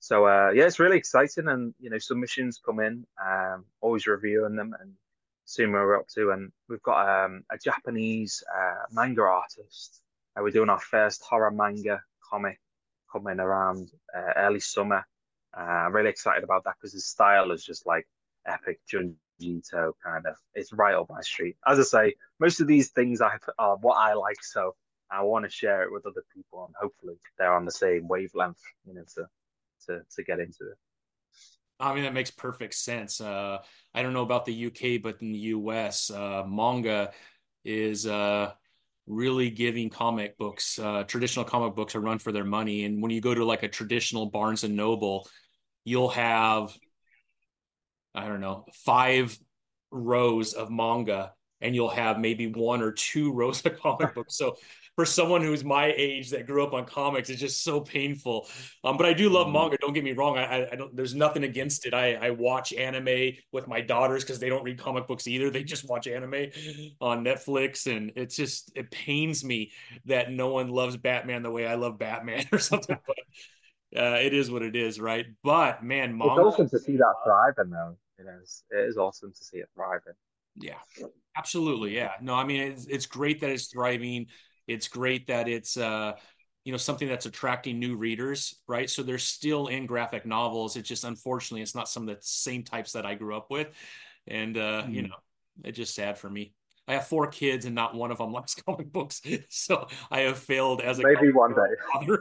[0.00, 4.56] So uh, yeah, it's really exciting, and you know submissions come in, um, always reviewing
[4.56, 4.92] them and
[5.46, 6.30] seeing where we're up to.
[6.30, 10.02] And we've got um, a Japanese uh, manga artist.
[10.36, 12.60] Uh, we're doing our first horror manga comic
[13.10, 15.06] coming around uh, early summer.
[15.56, 18.06] Uh, I'm really excited about that because his style is just like
[18.46, 20.36] epic Junji Ito kind of.
[20.54, 21.56] It's right up my street.
[21.66, 24.74] As I say, most of these things I are what I like, so
[25.10, 28.60] I want to share it with other people, and hopefully they're on the same wavelength,
[28.86, 29.26] you know, to
[29.86, 30.78] to to get into it.
[31.78, 33.20] I mean, that makes perfect sense.
[33.20, 33.58] Uh,
[33.94, 37.12] I don't know about the UK, but in the US, uh, manga
[37.64, 38.52] is uh,
[39.06, 42.84] really giving comic books, uh, traditional comic books, a run for their money.
[42.84, 45.28] And when you go to like a traditional Barnes and Noble,
[45.84, 46.76] you'll have,
[48.14, 49.38] I don't know, five
[49.90, 54.36] rows of manga and you'll have maybe one or two rows of comic books.
[54.36, 54.56] So
[54.96, 58.48] for someone who's my age that grew up on comics, it's just so painful.
[58.82, 59.56] Um, but I do love mm-hmm.
[59.56, 59.76] manga.
[59.78, 60.38] Don't get me wrong.
[60.38, 60.96] I, I don't.
[60.96, 61.92] There's nothing against it.
[61.92, 65.50] I, I watch anime with my daughters because they don't read comic books either.
[65.50, 66.50] They just watch anime
[67.00, 69.72] on Netflix, and it's just it pains me
[70.06, 72.98] that no one loves Batman the way I love Batman or something.
[73.06, 73.16] but
[74.00, 75.26] uh, it is what it is, right?
[75.44, 76.40] But man, manga.
[76.40, 77.96] It's awesome to see that thriving, though.
[78.18, 78.64] It is.
[78.70, 80.14] It is awesome to see it thriving.
[80.58, 80.78] Yeah,
[81.36, 81.94] absolutely.
[81.94, 82.12] Yeah.
[82.20, 84.26] No, I mean, it's, it's great that it's thriving.
[84.66, 86.14] It's great that it's uh,
[86.64, 88.90] you know something that's attracting new readers, right?
[88.90, 90.76] So they're still in graphic novels.
[90.76, 93.68] It's just unfortunately it's not some of the same types that I grew up with,
[94.26, 94.92] and uh, mm.
[94.92, 95.14] you know
[95.62, 96.54] it's just sad for me.
[96.88, 100.38] I have four kids and not one of them likes comic books, so I have
[100.38, 102.02] failed as a maybe one day.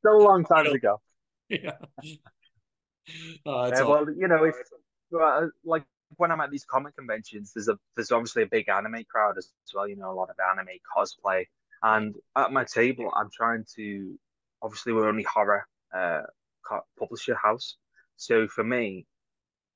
[0.00, 1.00] Still a long time to go.
[1.48, 1.72] Yeah.
[3.46, 4.54] Uh, well, you know, if
[5.12, 5.84] well, like
[6.16, 9.50] when I'm at these comic conventions, there's a there's obviously a big anime crowd as
[9.74, 9.88] well.
[9.88, 11.46] You know, a lot of anime cosplay,
[11.82, 14.18] and at my table, I'm trying to.
[14.62, 16.22] Obviously, we're only horror uh,
[16.98, 17.76] publisher house,
[18.16, 19.06] so for me,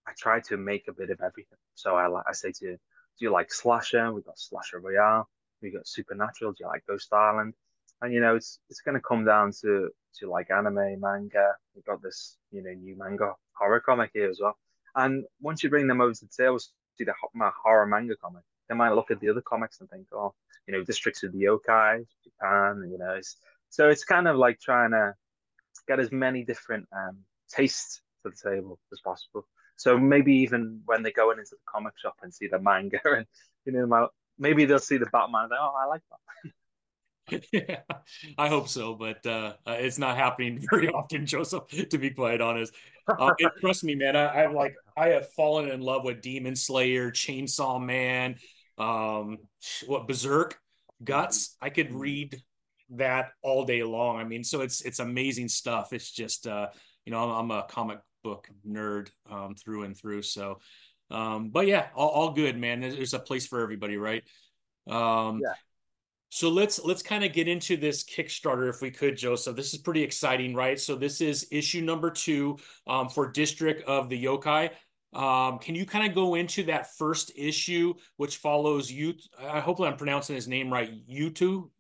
[0.07, 1.59] I try to make a bit of everything.
[1.75, 4.13] So I I say to you, do you like slasher?
[4.13, 5.29] We've got slasher royale.
[5.63, 6.53] We've got supernatural.
[6.53, 7.55] Do you like Ghost Island?
[8.03, 11.55] And you know, it's it's going to come down to to like anime, manga.
[11.75, 14.59] We've got this you know new manga horror comic here as well.
[14.97, 18.43] And once you bring them over to the table, see the my horror manga comic,
[18.69, 20.35] they might look at the other comics and think, oh,
[20.67, 23.15] you know, Districts of the Yokai, Japan, you know.
[23.15, 23.37] It's,
[23.71, 25.15] so it's kind of like trying to
[25.89, 27.19] get as many different um,
[27.51, 29.47] tastes to the table as possible.
[29.77, 33.27] So maybe even when they go into the comic shop and see the manga, and
[33.65, 35.45] you know, maybe they'll see the Batman.
[35.45, 36.53] And oh, I like that.
[37.53, 37.81] yeah,
[38.39, 41.65] I hope so, but uh, uh, it's not happening very often, Joseph.
[41.91, 42.75] To be quite honest,
[43.09, 44.17] uh, trust me, man.
[44.17, 48.37] I, am like I have fallen in love with Demon Slayer, Chainsaw Man,
[48.79, 49.39] um,
[49.87, 50.59] what Berserk,
[51.03, 51.57] Guts.
[51.61, 52.43] I could read
[52.91, 54.19] that all day long.
[54.19, 55.93] I mean, so it's it's amazing stuff.
[55.93, 56.69] It's just uh,
[57.05, 60.23] you know, I'm, I'm a comic book nerd um, through and through.
[60.23, 60.59] So,
[61.11, 62.81] um, but yeah, all, all good, man.
[62.81, 64.23] There's, there's a place for everybody, right?
[64.89, 65.55] Um, yeah.
[66.35, 69.55] So let's let's kind of get into this Kickstarter if we could, Joseph.
[69.55, 70.81] This is pretty exciting, right?
[70.81, 74.71] So this is issue number two um, for District of the Yokai.
[75.13, 79.15] Um, can you kind of go into that first issue, which follows you?
[79.41, 80.91] I hopefully I'm pronouncing his name right.
[81.09, 81.71] Yuto,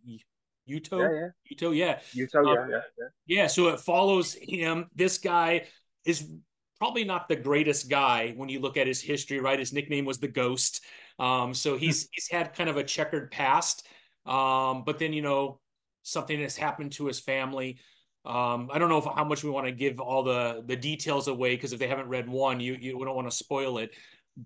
[0.70, 1.28] Yuto, yeah, yeah.
[1.52, 3.46] Yuto, yeah, Yuto, um, yeah, yeah, yeah.
[3.48, 4.86] So it follows him.
[4.94, 5.66] This guy
[6.04, 6.30] is
[6.78, 9.58] probably not the greatest guy when you look at his history, right?
[9.58, 10.84] His nickname was the Ghost.
[11.18, 13.88] Um, so he's he's had kind of a checkered past.
[14.26, 15.60] Um, but then, you know,
[16.02, 17.78] something has happened to his family.
[18.24, 21.28] Um, I don't know if, how much we want to give all the the details
[21.28, 23.94] away because if they haven't read one, you you don't want to spoil it.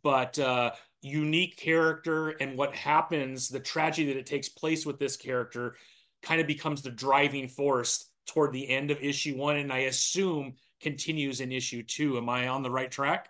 [0.03, 5.17] But uh, unique character and what happens, the tragedy that it takes place with this
[5.17, 5.77] character,
[6.23, 10.55] kind of becomes the driving force toward the end of issue one, and I assume
[10.81, 12.19] continues in issue two.
[12.19, 13.29] Am I on the right track?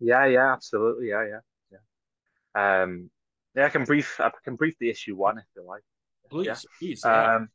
[0.00, 1.78] Yeah, yeah, absolutely, yeah, yeah,
[2.54, 2.82] yeah.
[2.82, 3.10] Um,
[3.54, 4.20] yeah, I can brief.
[4.20, 5.82] I can brief the issue one if you like.
[6.30, 6.56] Please, yeah.
[6.78, 7.04] please.
[7.04, 7.48] Um,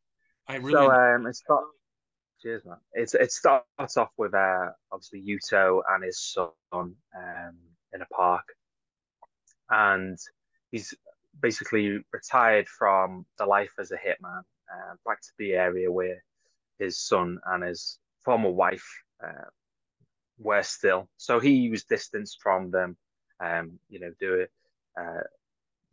[0.48, 0.74] I really.
[0.74, 1.64] So um, it's got.
[2.42, 2.78] Cheers, man.
[2.94, 7.58] It's it starts off with uh obviously Yuto and his son um
[7.94, 8.46] in a park,
[9.70, 10.18] and
[10.72, 10.94] he's
[11.42, 14.40] basically retired from the life as a hitman,
[14.74, 16.24] uh, back to the area where
[16.78, 18.88] his son and his former wife
[19.24, 19.50] uh,
[20.38, 21.10] were still.
[21.18, 22.98] So he was distanced from them,
[23.40, 24.52] um, you know, do it,
[25.00, 25.22] uh,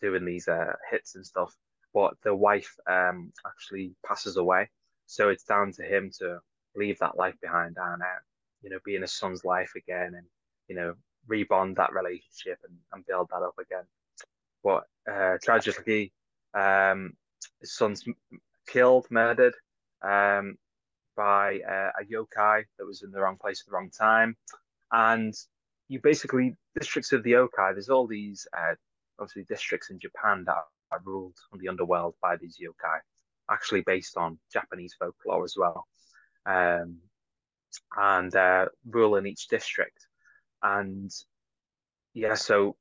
[0.01, 1.55] doing these uh, hits and stuff.
[1.95, 4.69] But the wife um, actually passes away,
[5.07, 6.39] so it's down to him to
[6.75, 8.21] leave that life behind and uh,
[8.63, 10.27] you know be in his son's life again, and
[10.69, 10.95] you know
[11.31, 13.85] rebond that relationship and, and build that up again.
[14.63, 16.13] But uh, tragically,
[16.55, 17.15] um,
[17.61, 18.05] his son's
[18.67, 19.55] killed, murdered
[20.03, 20.57] um,
[21.17, 24.37] by uh, a yokai that was in the wrong place at the wrong time,
[24.93, 25.35] and
[25.89, 27.73] you basically districts of the yokai.
[27.73, 28.75] There's all these uh,
[29.19, 30.57] obviously districts in Japan that
[30.93, 32.99] are ruled on the underworld by these yokai,
[33.51, 35.87] actually based on Japanese folklore as well,
[36.47, 36.99] um,
[37.97, 40.07] and uh, rule in each district.
[40.63, 41.11] And
[42.15, 42.77] yeah, so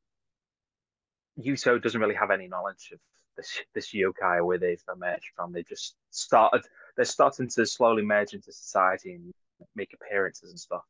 [1.39, 2.99] Yuto doesn't really have any knowledge of
[3.35, 5.51] this this yokai where they've emerged from.
[5.51, 6.65] They just started.
[6.95, 9.33] They're starting to slowly merge into society, and
[9.75, 10.83] make appearances and stuff,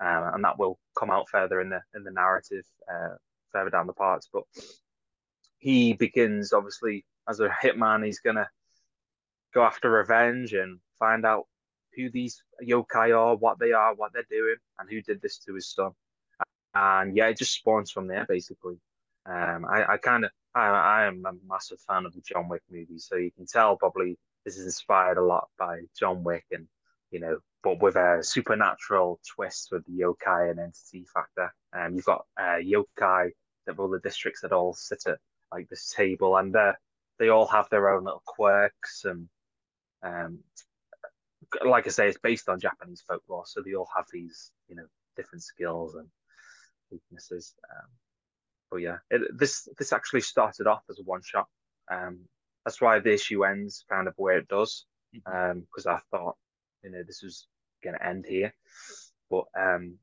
[0.00, 3.14] um, and that will come out further in the in the narrative uh,
[3.52, 4.28] further down the parts.
[4.32, 4.42] But
[5.62, 8.04] he begins obviously as a hitman.
[8.04, 8.50] He's gonna
[9.54, 11.46] go after revenge and find out
[11.94, 15.54] who these yokai are, what they are, what they're doing, and who did this to
[15.54, 15.92] his son.
[16.74, 18.80] And yeah, it just spawns from there basically.
[19.24, 22.62] Um, I, I kind of, I, I am a massive fan of the John Wick
[22.68, 26.66] movies, so you can tell probably this is inspired a lot by John Wick, and
[27.12, 31.54] you know, but with a supernatural twist with the yokai and entity factor.
[31.72, 33.30] Um, you've got uh, yokai
[33.66, 35.18] that rule the districts that all sit at
[35.52, 36.72] like this table, and uh,
[37.18, 39.28] they all have their own little quirks and
[40.02, 40.40] um,
[41.64, 44.86] like I say, it's based on Japanese folklore, so they all have these, you know,
[45.16, 46.08] different skills and
[46.90, 47.54] weaknesses.
[47.70, 47.88] Um,
[48.70, 51.46] but yeah, it, this this actually started off as a one shot.
[51.90, 52.20] Um,
[52.64, 55.88] that's why the issue ends kind of where it does, because mm-hmm.
[55.88, 56.36] um, I thought,
[56.82, 57.46] you know, this was
[57.82, 58.54] going to end here.
[59.30, 59.98] But um,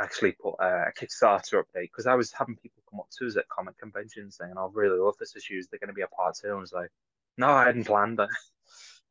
[0.00, 3.48] actually put a, Kickstarter update because I was having people come up to us at
[3.48, 5.58] comic conventions saying, "I really love this issue.
[5.58, 6.48] Is there going to be a part two?
[6.48, 6.90] And I was like,
[7.38, 8.28] "No, I hadn't planned it."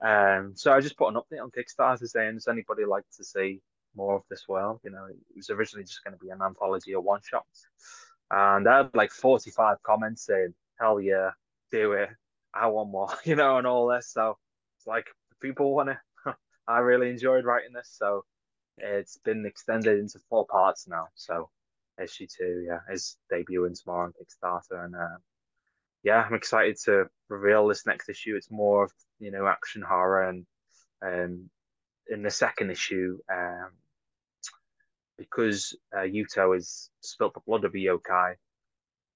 [0.04, 3.62] Um, so I just put an update on Kickstarter saying, does anybody like to see
[3.96, 4.82] more of this world?
[4.84, 7.67] You know, it was originally just going to be an anthology of one shots.
[8.30, 11.32] And I had like 45 comments saying, hell yeah,
[11.72, 12.10] do it.
[12.54, 14.10] I want more, you know, and all this.
[14.12, 14.38] So
[14.78, 15.08] it's like,
[15.41, 16.36] people want to,
[16.67, 17.96] I really enjoyed writing this.
[17.98, 18.26] So
[18.77, 21.07] it's been extended into four parts now.
[21.15, 21.49] So
[22.01, 24.86] issue two, yeah, is debuting tomorrow on Kickstarter.
[24.86, 25.17] And uh,
[26.03, 28.36] yeah, I'm excited to reveal this next issue.
[28.36, 30.45] It's more of you know action horror, and
[31.01, 31.49] um,
[32.09, 33.71] in the second issue, um,
[35.17, 38.36] because uh, Yuto has spilt the blood of a yokai,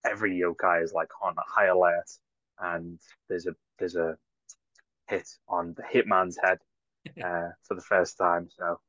[0.05, 2.09] every yokai is like on a high alert,
[2.59, 4.17] and there's a there's a
[5.07, 6.59] hit on the hitman's head
[7.23, 8.47] uh, for the first time.
[8.57, 8.79] So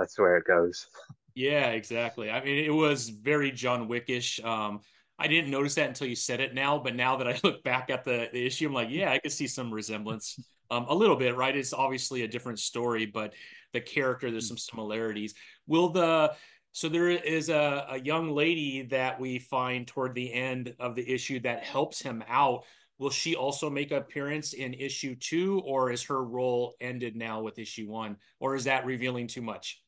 [0.00, 0.86] that's where it goes.
[1.34, 2.30] Yeah, exactly.
[2.30, 4.42] I mean, it was very John Wickish.
[4.44, 4.80] Um,
[5.18, 7.90] I didn't notice that until you said it now, but now that I look back
[7.90, 11.16] at the, the issue, I'm like, yeah, I could see some resemblance, um, a little
[11.16, 11.54] bit, right?
[11.54, 13.34] It's obviously a different story, but
[13.72, 15.34] the character, there's some similarities.
[15.66, 16.32] Will the
[16.72, 21.08] so there is a, a young lady that we find toward the end of the
[21.08, 22.64] issue that helps him out.
[22.98, 27.40] Will she also make an appearance in issue two, or is her role ended now
[27.40, 29.82] with issue one, or is that revealing too much?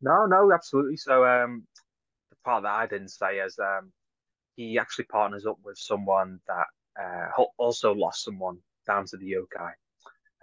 [0.00, 0.96] No, no, absolutely.
[0.96, 1.66] So um,
[2.30, 3.92] the part that I didn't say is um,
[4.56, 6.66] he actually partners up with someone that
[7.00, 9.72] uh, also lost someone down to the yokai.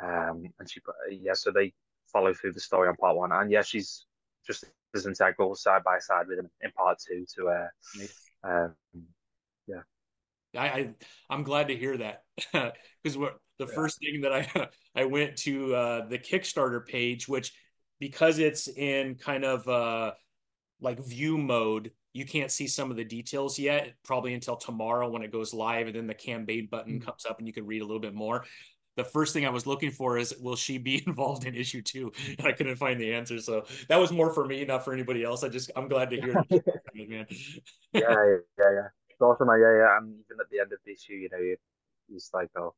[0.01, 1.73] Um, and she, yeah, so they
[2.11, 4.05] follow through the story on part one, and yeah, she's
[4.45, 7.67] just as integral side by side with him in part two to, uh,
[8.43, 8.75] um,
[9.67, 9.81] yeah.
[10.57, 10.89] I, I
[11.29, 12.23] I'm glad to hear that
[13.03, 13.75] because what the yeah.
[13.75, 17.51] first thing that I I went to uh, the Kickstarter page, which
[17.99, 20.12] because it's in kind of uh,
[20.81, 25.21] like view mode, you can't see some of the details yet, probably until tomorrow when
[25.21, 27.05] it goes live, and then the campaign button mm-hmm.
[27.05, 28.45] comes up and you can read a little bit more.
[28.95, 32.13] The first thing I was looking for is will she be involved in issue two?
[32.38, 33.39] And I couldn't find the answer.
[33.39, 35.43] So that was more for me, not for anybody else.
[35.43, 36.65] I just I'm glad to hear it,
[37.10, 37.25] man.
[37.91, 38.88] yeah, yeah, yeah.
[39.10, 39.49] It's awesome.
[39.49, 39.97] Yeah, yeah.
[39.97, 41.58] And even at the end of the issue, you know, you
[42.13, 42.73] it's like, oh,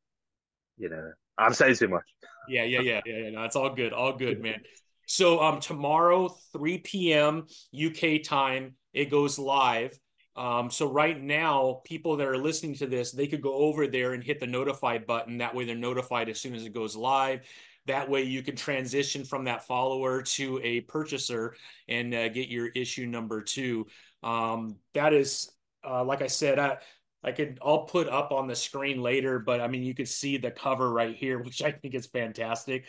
[0.78, 2.04] you know, I'm saying too much.
[2.48, 3.30] yeah, yeah, yeah, yeah, yeah.
[3.30, 4.60] No, it's all good, all good, man.
[5.08, 7.46] So um tomorrow, 3 p.m.
[7.74, 9.98] UK time, it goes live.
[10.36, 14.12] Um, so right now, people that are listening to this, they could go over there
[14.12, 15.38] and hit the notify button.
[15.38, 17.40] That way, they're notified as soon as it goes live.
[17.86, 21.56] That way, you can transition from that follower to a purchaser
[21.88, 23.86] and uh, get your issue number two.
[24.22, 25.50] Um, that is,
[25.84, 26.76] uh, like I said, I,
[27.24, 30.36] I could I'll put up on the screen later, but I mean you could see
[30.36, 32.84] the cover right here, which I think is fantastic.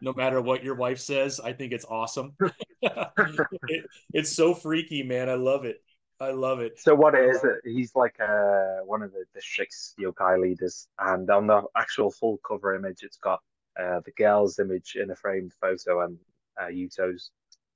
[0.00, 2.34] no matter what your wife says, I think it's awesome.
[2.82, 5.28] it, it's so freaky, man.
[5.28, 5.82] I love it.
[6.20, 6.78] I love it.
[6.78, 11.48] So what it is he's like uh, one of the district's yokai leaders, and on
[11.48, 13.40] the actual full cover image, it's got
[13.78, 16.18] uh, the girl's image in a framed photo and
[16.60, 17.30] uh, Yuto's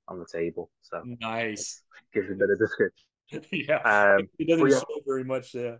[0.07, 0.69] on the table.
[0.81, 1.83] So nice.
[2.13, 3.05] Gives a bit of description.
[3.51, 4.79] yeah, um, it doesn't yeah.
[4.79, 5.79] show very much there.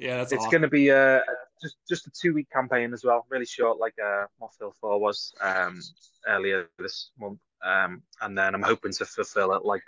[0.00, 0.50] Yeah, that's it's awesome.
[0.50, 1.22] going to be a
[1.60, 4.98] just just a two week campaign as well, really short, like uh, Moth Hill Four
[4.98, 5.78] was um,
[6.26, 9.84] earlier this month, um, and then I'm hoping to fulfill it like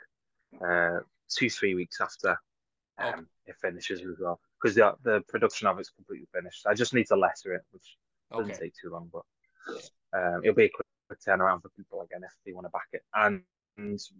[0.62, 0.98] uh,
[1.30, 2.36] two three weeks after
[2.98, 3.22] um, okay.
[3.46, 6.66] it finishes as well, because the the production of it's completely finished.
[6.66, 7.96] I just need to letter it, which
[8.30, 8.64] doesn't okay.
[8.64, 9.22] take too long, but
[10.12, 12.88] um, it'll be a quick, quick turnaround for people again if they want to back
[12.92, 13.02] it.
[13.14, 13.42] And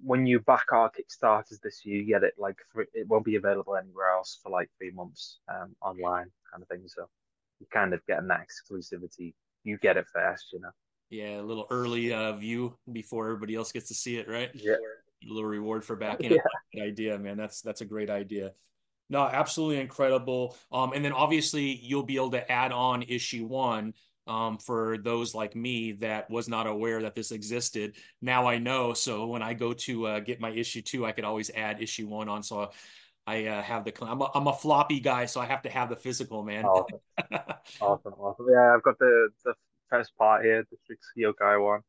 [0.03, 2.57] when you back our Kickstarters this year, you get it like
[2.95, 6.83] it won't be available anywhere else for like three months um, online, kind of thing.
[6.87, 7.07] So
[7.61, 9.35] you're kind of getting that exclusivity.
[9.65, 10.71] You get it first, you know.
[11.11, 14.51] Yeah, a little early uh, view before everybody else gets to see it, right?
[14.55, 14.73] Yeah.
[14.73, 16.33] A little reward for backing
[16.73, 16.83] yeah.
[16.83, 17.37] idea, man.
[17.37, 18.53] That's that's a great idea.
[19.11, 20.57] No, absolutely incredible.
[20.73, 23.93] Um, and then obviously you'll be able to add on issue one
[24.27, 27.97] um, for those like me that was not aware that this existed.
[28.21, 28.93] Now I know.
[28.93, 32.07] So when I go to uh, get my issue two, I could always add issue
[32.09, 32.43] one on.
[32.43, 32.71] So
[33.27, 33.93] I uh, have the.
[34.03, 36.65] I'm a, I'm a floppy guy, so I have to have the physical, man.
[36.65, 37.01] Awesome,
[37.81, 38.47] awesome, awesome.
[38.51, 39.55] Yeah, I've got the the
[39.91, 41.81] first part here, the six yokai one.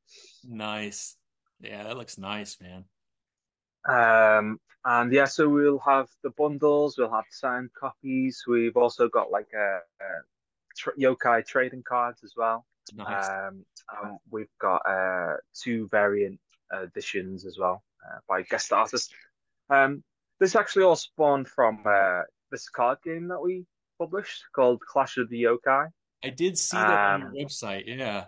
[0.43, 1.15] Nice.
[1.59, 2.85] Yeah, that looks nice, man.
[3.87, 8.43] Um, and yeah, so we'll have the bundles, we'll have signed copies.
[8.47, 10.21] We've also got like a, a
[10.77, 12.65] tra- yokai trading cards as well.
[12.95, 13.29] Nice.
[13.29, 13.65] Um,
[14.29, 16.39] we've got uh, two variant
[16.73, 19.13] editions as well uh, by guest artists.
[19.69, 20.03] Um,
[20.39, 22.21] this actually all spawned from uh,
[22.51, 23.65] this card game that we
[23.99, 25.87] published called Clash of the Yokai.
[26.23, 27.83] I did see that um, on your um, website.
[27.85, 28.25] Yeah.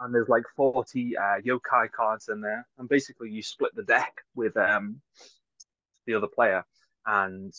[0.00, 2.66] And there's like 40 uh, yokai cards in there.
[2.78, 5.00] And basically, you split the deck with um,
[6.06, 6.64] the other player.
[7.06, 7.54] And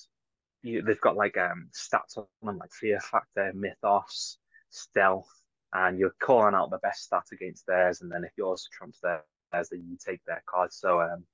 [0.66, 4.38] you, they've got like um, stats on them, like fear factor, mythos,
[4.70, 5.30] stealth.
[5.74, 8.02] And you're calling out the best stat against theirs.
[8.02, 10.78] And then if yours trumps theirs, then you take their cards.
[10.78, 11.26] So, um,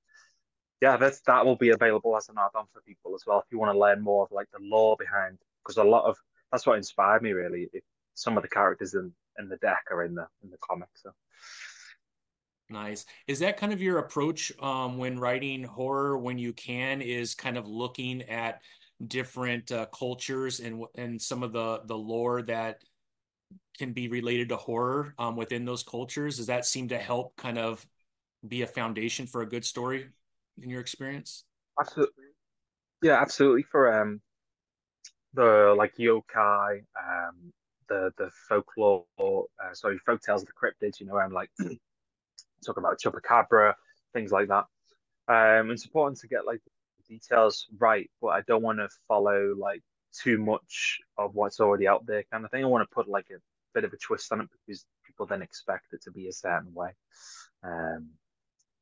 [0.82, 3.60] yeah, that's, that will be available as an add-on for people as well if you
[3.60, 6.18] want to learn more of like the lore behind because a lot of
[6.52, 7.70] that's what inspired me really.
[7.74, 10.90] If some of the characters in in the deck are in the in the comic.
[10.96, 11.12] So
[12.70, 13.06] nice.
[13.28, 16.18] Is that kind of your approach um, when writing horror?
[16.18, 18.62] When you can, is kind of looking at
[19.08, 22.82] different uh, cultures and and some of the the lore that
[23.78, 26.38] can be related to horror um, within those cultures.
[26.38, 27.86] Does that seem to help kind of
[28.48, 30.08] be a foundation for a good story
[30.62, 31.46] in your experience?
[31.80, 32.26] Absolutely.
[33.02, 33.64] Yeah, absolutely.
[33.64, 34.22] For um
[35.34, 37.54] the like yokai, um,
[37.90, 42.84] the the folklore, uh, sorry, folk tales of the cryptids, you know, I'm like talking
[42.84, 43.74] about chupacabra,
[44.14, 44.66] things like that.
[45.28, 46.62] Um, it's important to get like
[47.12, 49.82] details right, but I don't want to follow like
[50.24, 52.64] too much of what's already out there, kind of thing.
[52.64, 53.40] I want to put like a
[53.74, 56.74] bit of a twist on it because people then expect it to be a certain
[56.74, 56.92] way.
[57.64, 58.10] Um,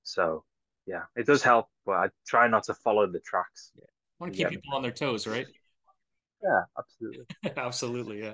[0.04, 0.44] so
[0.86, 3.72] yeah, it does help, but I try not to follow the tracks.
[3.76, 3.86] Yeah.
[4.20, 5.48] Want to keep people on their toes, right?
[6.44, 7.26] Yeah, absolutely.
[7.58, 8.34] absolutely, yeah.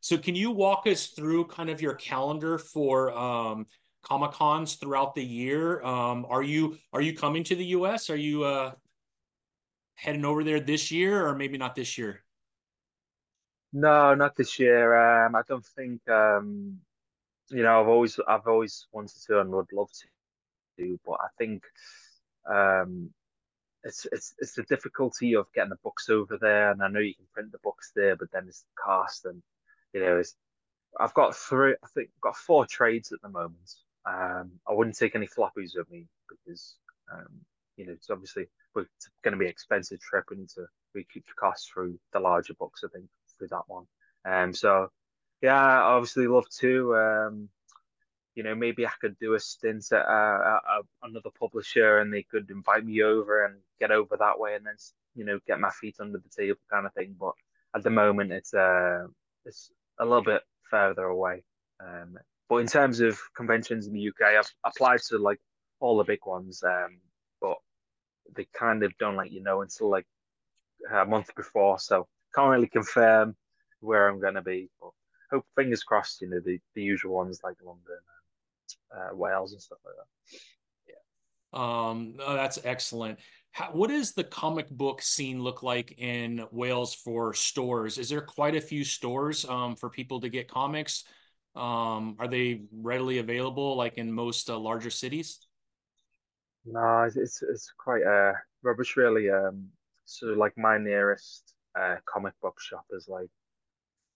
[0.00, 3.66] So can you walk us through kind of your calendar for um,
[4.02, 5.80] Comic Cons throughout the year?
[5.82, 8.10] Um, are you are you coming to the US?
[8.10, 8.72] Are you uh,
[9.94, 12.22] heading over there this year or maybe not this year?
[13.72, 15.26] No, not this year.
[15.26, 16.78] Um, I don't think um,
[17.50, 20.06] you know, I've always I've always wanted to and would love to,
[20.82, 21.62] do, but I think
[22.50, 23.10] um,
[23.84, 27.14] it's it's it's the difficulty of getting the books over there, and I know you
[27.14, 29.42] can print the books there, but then it's the cost and
[29.92, 30.22] you know,
[30.98, 31.74] I've got three.
[31.82, 33.70] I think I've got four trades at the moment.
[34.06, 36.76] Um, I wouldn't take any floppies with me because,
[37.12, 37.28] um,
[37.76, 40.24] you know, it's obviously we're, it's going to be an expensive trip.
[40.30, 42.82] We need to recoup the costs through the larger books.
[42.84, 43.06] I think
[43.38, 43.86] through that one.
[44.24, 44.88] Um, so
[45.40, 46.96] yeah, I obviously love to.
[46.96, 47.48] Um,
[48.34, 50.60] you know, maybe I could do a stint at, uh,
[51.02, 54.76] another publisher, and they could invite me over and get over that way, and then
[55.14, 57.14] you know get my feet under the table, kind of thing.
[57.18, 57.32] But
[57.74, 59.06] at the moment, it's uh,
[59.44, 61.44] it's a little bit further away.
[61.80, 62.16] Um,
[62.48, 65.40] but in terms of conventions in the UK, I've applied to like
[65.80, 67.11] all the big ones, um, but
[68.34, 70.06] they kind of don't let you know until like
[70.92, 73.36] a month before, so can't really confirm
[73.80, 74.68] where I'm going to be.
[74.80, 74.90] But
[75.30, 77.84] hope fingers crossed, you know, the, the usual ones like London,
[78.92, 80.38] and, uh, Wales, and stuff like that.
[80.88, 83.18] Yeah, um, oh, that's excellent.
[83.50, 87.98] How, what does the comic book scene look like in Wales for stores?
[87.98, 91.04] Is there quite a few stores um, for people to get comics?
[91.54, 95.46] Um, are they readily available like in most uh, larger cities?
[96.64, 99.30] No, it's it's quite uh, rubbish, really.
[99.30, 99.68] Um,
[100.04, 103.28] so like my nearest uh, comic book shop is like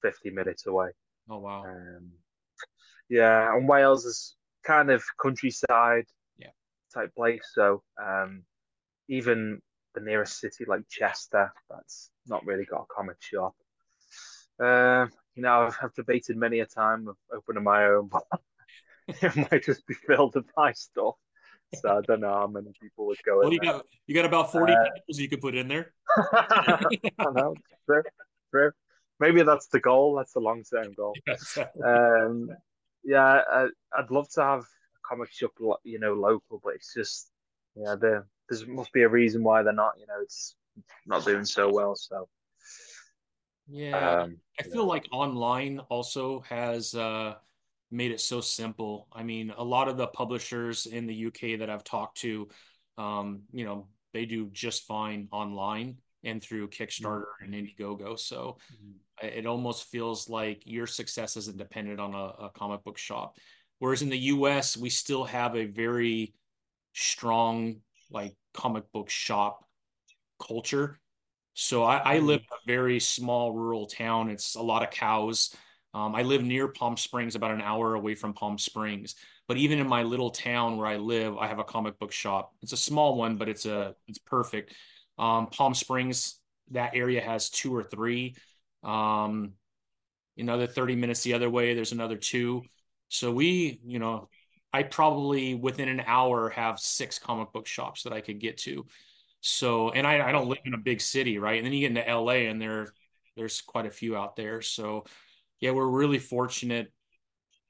[0.03, 0.91] fifty minutes away.
[1.29, 1.65] Oh wow.
[1.65, 2.11] Um,
[3.09, 6.07] yeah, and Wales is kind of countryside
[6.39, 6.51] yeah.
[6.95, 8.43] type place, so um,
[9.09, 9.61] even
[9.95, 13.55] the nearest city like Chester, that's not really got a comic shop.
[14.61, 18.25] Uh, you know, I've, I've, debated many a time of opening my own, but
[19.09, 21.15] it might just be filled with my stuff.
[21.75, 23.39] So I don't know how many people would go.
[23.39, 23.73] Well, you there.
[23.73, 25.93] got you got about forty uh, you could put in there.
[27.19, 27.55] Know.
[29.19, 30.15] Maybe that's the goal.
[30.15, 31.15] That's the long term goal.
[31.85, 32.49] um,
[33.05, 35.53] yeah, I, would love to have a comic shop,
[35.85, 37.31] you know, local, but it's just
[37.75, 39.95] yeah, the there must be a reason why they're not.
[39.99, 40.55] You know, it's
[41.07, 41.97] not doing so well.
[41.97, 42.29] So
[43.69, 44.83] yeah, um, I feel yeah.
[44.83, 47.35] like online also has uh,
[47.97, 49.09] made it so simple.
[49.13, 52.49] I mean, a lot of the publishers in the UK that I've talked to,
[52.99, 57.55] um, you know, they do just fine online and through Kickstarter mm-hmm.
[57.55, 58.19] and Indiegogo.
[58.19, 59.27] So mm-hmm.
[59.27, 63.37] it almost feels like your success isn't dependent on a, a, comic book shop.
[63.79, 66.35] Whereas in the US, we still have a very
[66.93, 67.77] strong
[68.11, 69.65] like comic book shop
[70.41, 70.99] culture.
[71.55, 72.69] So I, I live mm-hmm.
[72.69, 74.31] in a very small rural town.
[74.31, 75.55] It's a lot of cows.
[75.97, 79.15] Um, I live near Palm Springs, about an hour away from Palm Springs.
[79.49, 82.53] But even in my little town where I live, I have a comic book shop.
[82.61, 84.75] It's a small one, but it's a it's perfect.
[85.19, 86.39] Um, Palm Springs,
[86.73, 88.35] that area has two or three.
[88.83, 89.53] Um,
[90.37, 92.65] another 30 minutes the other way, there's another two.
[93.09, 94.29] So we, you know,
[94.75, 98.85] I probably within an hour have six comic book shops that I could get to.
[99.41, 101.57] So, and I, I don't live in a big city, right?
[101.57, 102.89] And then you get into LA and there,
[103.35, 104.61] there's quite a few out there.
[104.61, 105.07] So,
[105.61, 106.93] yeah, we're really fortunate.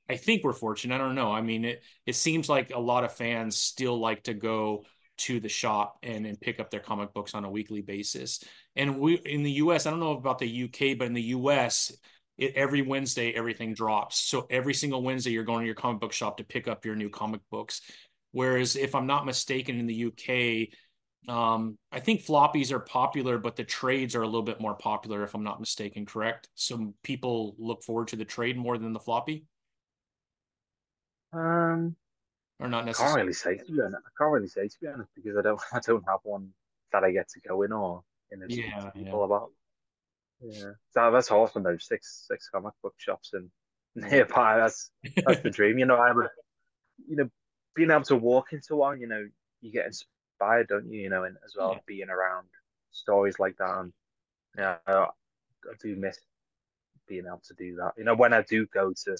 [0.08, 0.94] I think we're fortunate.
[0.94, 1.32] I don't know.
[1.32, 4.84] I mean, it it seems like a lot of fans still like to go
[5.18, 8.44] to the shop and, and pick up their comic books on a weekly basis.
[8.74, 11.96] And we in the US, I don't know about the UK, but in the US,
[12.38, 14.18] it, every Wednesday everything drops.
[14.18, 16.96] So every single Wednesday you're going to your comic book shop to pick up your
[16.96, 17.80] new comic books.
[18.32, 20.68] Whereas if I'm not mistaken, in the UK,
[21.28, 25.24] um, I think floppies are popular, but the trades are a little bit more popular,
[25.24, 26.06] if I'm not mistaken.
[26.06, 26.48] Correct?
[26.54, 29.44] So people look forward to the trade more than the floppy.
[31.32, 31.96] Um,
[32.60, 33.12] or not necessarily.
[33.12, 34.02] I can't really say to be honest.
[34.06, 36.50] I can't really say to be honest because I don't I don't have one
[36.92, 39.24] that I get to go in or in the yeah, people yeah.
[39.24, 39.50] about.
[40.40, 41.78] Yeah, so that's awesome though.
[41.78, 43.50] Six six comic book shops in
[43.94, 44.58] nearby.
[44.58, 44.90] That's
[45.24, 45.78] that's the dream.
[45.78, 46.28] You know, I would,
[47.08, 47.28] you know,
[47.74, 49.00] being able to walk into one.
[49.00, 49.26] You know,
[49.60, 49.86] you get
[50.38, 51.02] inspired, don't you?
[51.02, 51.80] You know, and as well yeah.
[51.86, 52.46] being around
[52.90, 53.78] stories like that.
[53.78, 53.92] And
[54.56, 56.18] yeah, I, I do miss
[57.08, 57.92] being able to do that.
[57.96, 59.16] You know, when I do go to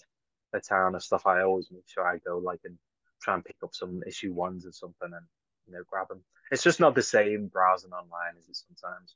[0.53, 2.77] a town and stuff, I always make sure I go like and
[3.23, 5.27] try and pick up some issue ones or something and
[5.67, 6.23] you know grab them.
[6.51, 9.15] It's just not the same browsing online as it sometimes.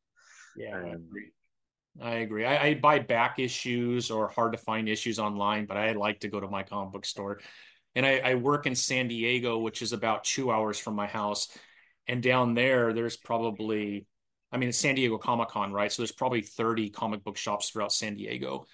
[0.57, 1.31] Yeah, um, I agree.
[2.01, 2.45] I, agree.
[2.45, 6.29] I, I, buy back issues or hard to find issues online, but I like to
[6.29, 7.41] go to my comic book store.
[7.95, 11.49] And I, I work in San Diego, which is about two hours from my house.
[12.09, 14.07] And down there, there's probably,
[14.51, 15.93] I mean, it's San Diego Comic Con, right?
[15.93, 18.67] So there's probably 30 comic book shops throughout San Diego.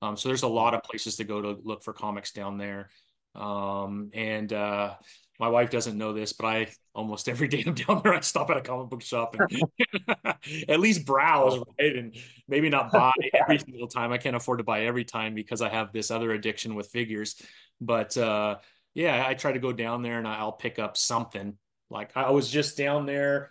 [0.00, 2.90] Um, so there's a lot of places to go to look for comics down there.
[3.34, 4.94] Um, and uh,
[5.38, 8.50] my wife doesn't know this, but I almost every day I'm down there, I stop
[8.50, 9.62] at a comic book shop and
[10.68, 11.96] at least browse, right?
[11.96, 12.16] And
[12.48, 14.12] maybe not buy every single time.
[14.12, 17.40] I can't afford to buy every time because I have this other addiction with figures.
[17.80, 18.56] But uh,
[18.94, 21.56] yeah, I try to go down there and I'll pick up something.
[21.90, 23.50] Like I was just down there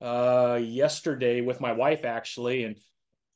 [0.00, 2.76] uh, yesterday with my wife actually, and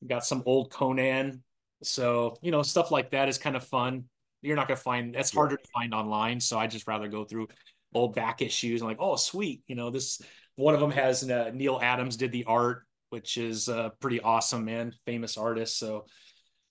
[0.07, 1.43] got some old Conan.
[1.83, 4.05] So you know, stuff like that is kind of fun
[4.45, 6.39] you're not going to find that's harder to find online.
[6.39, 7.49] So I just rather go through
[7.95, 9.63] old back issues and like, oh, sweet.
[9.67, 10.21] You know, this
[10.57, 14.67] one of them has uh, Neal Adams did the art, which is uh, pretty awesome,
[14.67, 14.93] man.
[15.07, 15.79] Famous artist.
[15.79, 16.05] So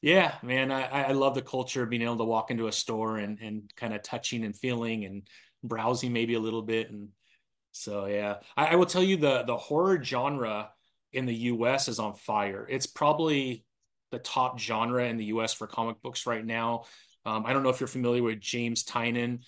[0.02, 3.18] yeah, man, I, I love the culture of being able to walk into a store
[3.18, 5.28] and, and kind of touching and feeling and
[5.64, 6.92] browsing maybe a little bit.
[6.92, 7.10] And
[7.74, 10.70] so, yeah, I, I will tell you the, the horror genre
[11.12, 12.66] in the US is on fire.
[12.70, 13.66] It's probably
[14.12, 16.86] the top genre in the US for comic books right now.
[17.26, 19.40] Um, I don't know if you're familiar with James Tynion,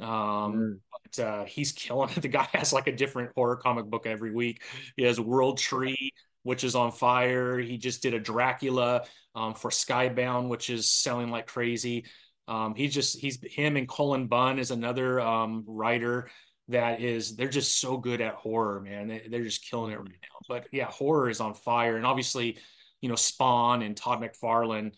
[0.00, 0.78] um, mm.
[1.02, 2.16] but uh, he's killing it.
[2.22, 4.62] The guy has like a different horror comic book every week.
[4.96, 6.12] He has World Tree,
[6.44, 7.58] which is on fire.
[7.58, 9.04] He just did a Dracula
[9.34, 12.04] um, for Skybound, which is selling like crazy.
[12.46, 16.28] Um, he's just he's him and Cullen Bunn is another um, writer
[16.72, 19.08] that is they're just so good at horror, man.
[19.08, 20.38] They, they're just killing it right now.
[20.48, 22.58] But yeah, horror is on fire, and obviously,
[23.00, 24.92] you know, Spawn and Todd McFarlane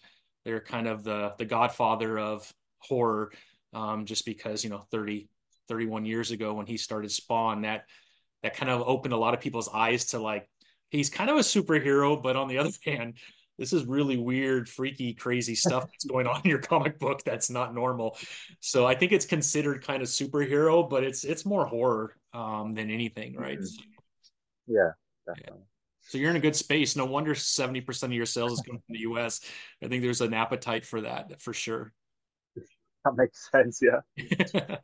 [0.45, 3.33] they're kind of the the godfather of horror,
[3.73, 5.29] um, just because you know 30,
[5.69, 7.87] 31 years ago when he started Spawn, that
[8.43, 10.49] that kind of opened a lot of people's eyes to like
[10.91, 13.15] he's kind of a superhero, but on the other hand,
[13.59, 17.51] this is really weird, freaky, crazy stuff that's going on in your comic book that's
[17.51, 18.17] not normal.
[18.61, 22.91] So I think it's considered kind of superhero, but it's it's more horror um, than
[22.91, 23.59] anything, right?
[23.59, 24.75] Mm-hmm.
[24.75, 24.91] Yeah,
[25.27, 25.59] definitely.
[25.59, 25.65] Yeah.
[26.07, 26.97] So you're in a good space.
[26.97, 29.41] No wonder 70% of your sales is coming from the US.
[29.83, 31.93] I think there's an appetite for that for sure.
[33.05, 34.01] That makes sense, yeah.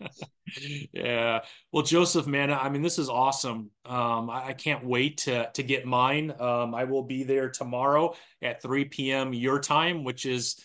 [0.92, 1.40] yeah.
[1.72, 3.70] Well, Joseph, man, I mean, this is awesome.
[3.86, 6.34] Um, I, I, can't wait to to get mine.
[6.38, 9.32] Um, I will be there tomorrow at 3 p.m.
[9.32, 10.60] your time, which is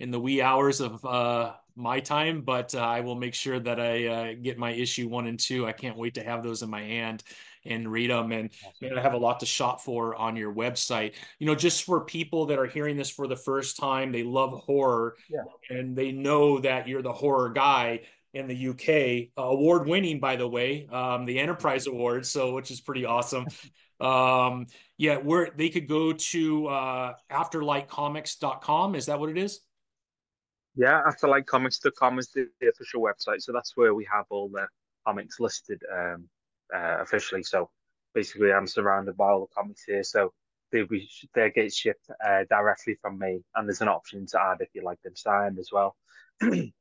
[0.00, 3.80] in the wee hours of uh, my time, but uh, I will make sure that
[3.80, 5.66] I uh, get my issue one and two.
[5.66, 7.22] I can't wait to have those in my hand
[7.64, 8.32] and read them.
[8.32, 8.50] And
[8.80, 11.14] man, I have a lot to shop for on your website.
[11.38, 14.52] You know, just for people that are hearing this for the first time, they love
[14.52, 15.40] horror yeah.
[15.70, 18.00] and they know that you're the horror guy
[18.34, 22.26] in the UK, uh, award winning, by the way, um, the Enterprise Award.
[22.26, 23.46] So, which is pretty awesome.
[24.00, 24.66] um,
[24.96, 28.94] yeah, where they could go to uh, afterlightcomics.com.
[28.94, 29.60] Is that what it is?
[30.78, 33.42] Yeah, afterlightcomics.com is the, the official website.
[33.42, 34.68] So that's where we have all the
[35.04, 36.28] comics listed um,
[36.72, 37.42] uh, officially.
[37.42, 37.68] So
[38.14, 40.04] basically, I'm surrounded by all the comics here.
[40.04, 40.32] So
[40.70, 40.86] they
[41.34, 44.84] they get shipped uh, directly from me, and there's an option to add if you
[44.84, 45.96] like them signed as well.
[46.42, 46.72] um,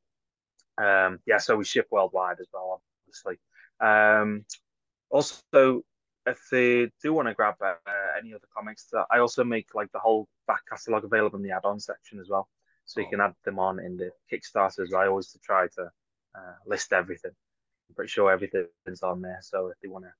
[1.25, 3.39] yeah, so we ship worldwide as well, obviously.
[3.79, 4.45] Um,
[5.09, 5.81] also,
[6.27, 7.73] if they do want to grab uh,
[8.19, 11.79] any other comics, I also make like the whole back catalog available in the add-on
[11.79, 12.47] section as well,
[12.87, 14.93] so you can add them on in the Kickstarters.
[14.93, 17.31] I always try to uh, list everything.
[17.89, 19.39] I'm pretty sure everything's on there.
[19.41, 20.11] So if they want to,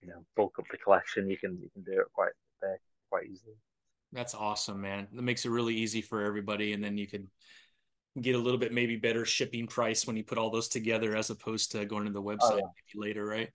[0.00, 3.26] you know, bulk up the collection, you can you can do it quite there quite
[3.26, 3.54] easily.
[4.12, 5.06] That's awesome, man.
[5.12, 7.30] That makes it really easy for everybody, and then you can
[8.20, 11.30] get a little bit maybe better shipping price when you put all those together as
[11.30, 13.00] opposed to going to the website oh, yeah.
[13.00, 13.50] later, right?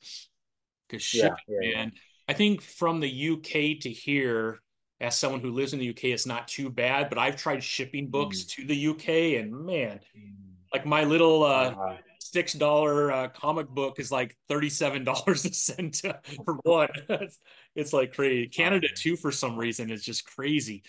[0.88, 1.92] Because shipping, yeah, yeah, man,
[2.28, 4.60] I think from the UK to here,
[5.02, 7.10] as someone who lives in the UK, it's not too bad.
[7.10, 8.48] But I've tried shipping books mm.
[8.56, 10.34] to the UK, and man, mm.
[10.74, 15.46] like my little uh, uh six dollar uh, comic book is like thirty seven dollars
[15.46, 16.02] a cent
[16.46, 16.90] for one.
[17.10, 17.40] it's,
[17.76, 18.48] it's, like crazy.
[18.48, 20.84] Canada too, for some reason, is just crazy.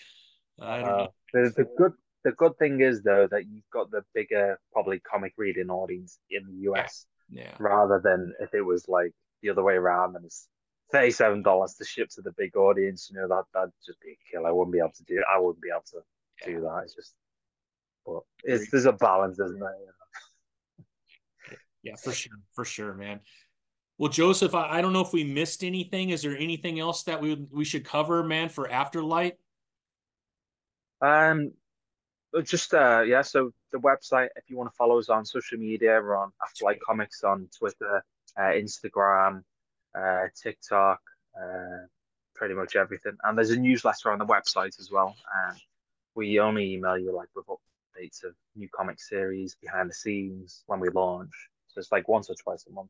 [0.59, 1.07] I don't uh, know.
[1.33, 1.93] The, the good
[2.23, 6.45] the good thing is though that you've got the bigger probably comic reading audience in
[6.45, 7.43] the US, yeah.
[7.43, 7.55] yeah.
[7.59, 10.47] rather than if it was like the other way around and it's
[10.91, 13.09] thirty seven dollars to ship to the big audience.
[13.11, 14.45] You know that that'd just be a kill.
[14.45, 15.23] I wouldn't be able to do.
[15.33, 16.01] I wouldn't be able to
[16.41, 16.55] yeah.
[16.55, 16.81] do that.
[16.83, 17.13] It's just,
[18.05, 19.69] but it's there's a balance, isn't there?
[19.69, 19.75] Know?
[21.83, 23.21] Yeah, for sure, for sure, man.
[23.97, 26.11] Well, Joseph, I, I don't know if we missed anything.
[26.11, 29.33] Is there anything else that we we should cover, man, for Afterlight?
[31.01, 31.53] Um,
[32.43, 33.21] just uh, yeah.
[33.21, 36.79] So the website, if you want to follow us on social media, we're on Afterlight
[36.85, 38.03] Comics on Twitter,
[38.37, 39.43] uh, Instagram,
[39.97, 40.99] uh, TikTok,
[41.39, 41.85] uh,
[42.35, 43.17] pretty much everything.
[43.23, 45.15] And there's a newsletter on the website as well.
[45.47, 45.57] And
[46.15, 50.79] we only email you like with updates of new comic series, behind the scenes when
[50.79, 51.31] we launch.
[51.67, 52.89] So it's like once or twice a month.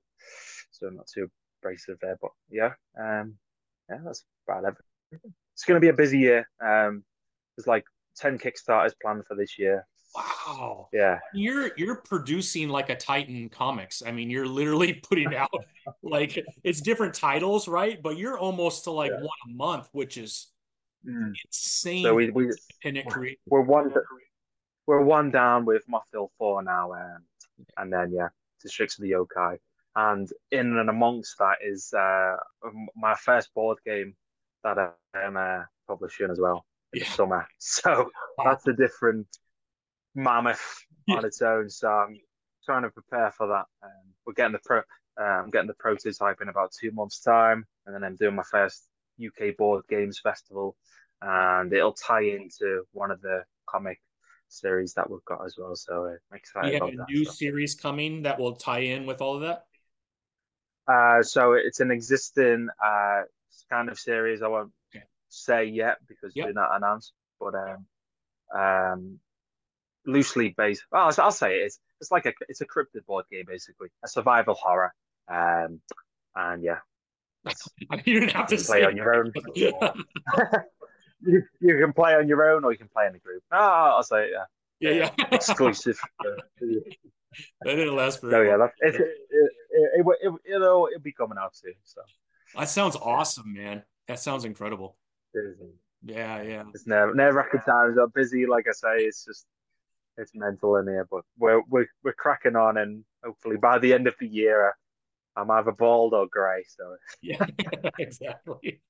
[0.71, 1.29] So not too
[1.61, 3.35] abrasive there, but yeah, um,
[3.89, 5.33] yeah, that's about everything.
[5.53, 6.49] It's going to be a busy year.
[6.59, 7.03] Um,
[7.55, 7.85] there's like
[8.15, 9.85] ten Kickstarters planned for this year.
[10.15, 10.89] Wow.
[10.91, 11.19] Yeah.
[11.33, 14.03] You're you're producing like a Titan comics.
[14.05, 15.51] I mean, you're literally putting out
[16.03, 18.01] like it's different titles, right?
[18.01, 19.21] But you're almost to like yeah.
[19.21, 20.47] one a month, which is
[21.07, 21.33] mm.
[21.45, 22.03] insane.
[22.03, 22.51] So we we
[23.47, 23.93] we're one
[24.87, 27.19] we're one down with Moth Hill four now, um,
[27.77, 28.29] and then yeah,
[28.61, 29.57] Districts of the Yokai.
[29.95, 32.37] And in and amongst that is uh,
[32.95, 34.15] my first board game
[34.63, 34.77] that
[35.13, 37.05] I'm uh, publishing as well in yeah.
[37.05, 37.47] the summer.
[37.59, 38.09] So
[38.43, 39.27] that's a different
[40.15, 41.17] mammoth yeah.
[41.17, 41.69] on its own.
[41.69, 42.19] So I'm
[42.65, 43.65] trying to prepare for that.
[43.83, 44.81] Um, we're getting the pro.
[45.17, 48.87] I'm getting the prototype in about two months' time, and then I'm doing my first
[49.23, 50.75] UK board games festival,
[51.21, 53.99] and it'll tie into one of the comic
[54.47, 55.75] series that we've got as well.
[55.75, 56.73] So uh, I'm excited.
[56.73, 59.65] You have a new series coming that will tie in with all of that.
[60.87, 63.21] Uh, so it's an existing uh,
[63.69, 64.41] kind of series.
[64.41, 65.05] I won't okay.
[65.29, 66.47] say yet because yep.
[66.47, 67.85] we're not announced, but um,
[68.53, 69.19] um,
[70.05, 70.83] loosely based.
[70.91, 71.65] Well, I'll, I'll say it.
[71.65, 74.93] It's it's like a it's a cryptid board game basically, a survival horror.
[75.27, 75.81] Um,
[76.35, 76.79] and yeah,
[78.05, 79.31] you don't have to play on your own.
[79.55, 83.43] you, you can play on your own or you can play in a group.
[83.51, 84.45] Oh, I'll say it, yeah.
[84.79, 85.27] Yeah, yeah.
[85.31, 85.99] Exclusive.
[86.23, 86.65] that
[87.63, 88.35] didn't last for.
[88.35, 91.73] Oh yeah, that's, it, it, it, it, it, will it'll be coming out soon.
[91.83, 92.01] So
[92.57, 93.83] that sounds awesome, man.
[94.07, 94.97] That sounds incredible.
[96.03, 96.63] Yeah, yeah.
[96.73, 98.47] It's never never record times are busy.
[98.47, 99.45] Like I say, it's just
[100.17, 104.07] it's mental in here, but we're we're we're cracking on, and hopefully by the end
[104.07, 104.75] of the year,
[105.35, 106.63] I'm either bald or grey.
[106.67, 107.45] So yeah,
[107.99, 108.81] exactly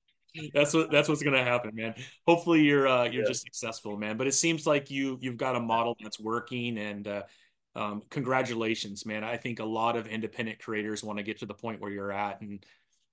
[0.54, 1.94] that's what that's what's gonna happen, man.
[2.26, 3.28] Hopefully you're uh, you're yeah.
[3.28, 4.16] just successful, man.
[4.16, 7.22] But it seems like you you've got a model that's working, and uh,
[7.74, 9.24] um, congratulations, man.
[9.24, 12.12] I think a lot of independent creators want to get to the point where you're
[12.12, 12.64] at, and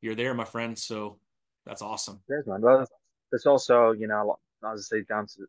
[0.02, 0.78] you're there, my friend.
[0.78, 1.20] So
[1.66, 2.22] that's awesome.
[2.30, 2.62] Man.
[2.62, 2.88] Well,
[3.32, 5.46] there's also you know, as I say, down to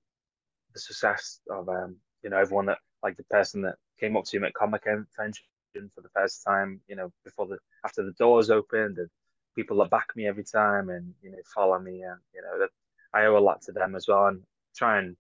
[0.75, 4.39] the success of um, you know everyone that like the person that came up to
[4.39, 5.45] you at Comic Convention
[5.95, 9.09] for the first time, you know, before the after the doors opened and
[9.55, 12.71] people that back me every time and you know follow me and you know that
[13.13, 14.43] I owe a lot to them as well and
[14.77, 15.17] try and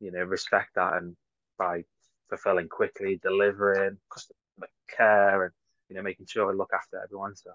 [0.00, 1.16] you know respect that and
[1.58, 1.84] by
[2.28, 5.52] fulfilling quickly, delivering customer care, and
[5.88, 7.36] you know making sure I look after everyone.
[7.36, 7.50] So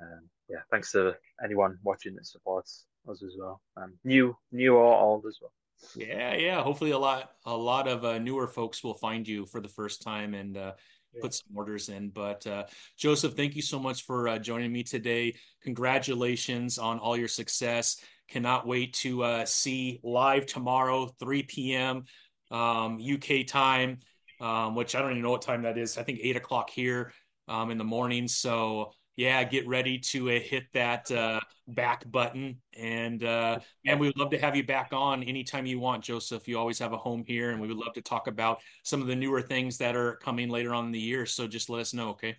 [0.00, 4.94] um, yeah, thanks to anyone watching that supports us as well, um, new new or
[4.94, 5.52] old as well.
[5.94, 6.62] Yeah, yeah.
[6.62, 10.02] Hopefully, a lot a lot of uh, newer folks will find you for the first
[10.02, 10.72] time and uh,
[11.12, 11.22] yeah.
[11.22, 12.10] put some orders in.
[12.10, 12.64] But uh,
[12.98, 15.36] Joseph, thank you so much for uh, joining me today.
[15.62, 18.00] Congratulations on all your success.
[18.28, 22.04] Cannot wait to uh, see live tomorrow, 3 p.m.
[22.50, 23.98] Um, UK time,
[24.40, 25.96] um, which I don't even know what time that is.
[25.96, 27.12] I think eight o'clock here
[27.48, 28.28] um, in the morning.
[28.28, 32.58] So yeah, get ready to uh, hit that uh, back button.
[32.78, 36.46] And uh, and we would love to have you back on anytime you want, Joseph.
[36.46, 39.06] You always have a home here, and we would love to talk about some of
[39.06, 41.24] the newer things that are coming later on in the year.
[41.24, 42.36] So just let us know, okay?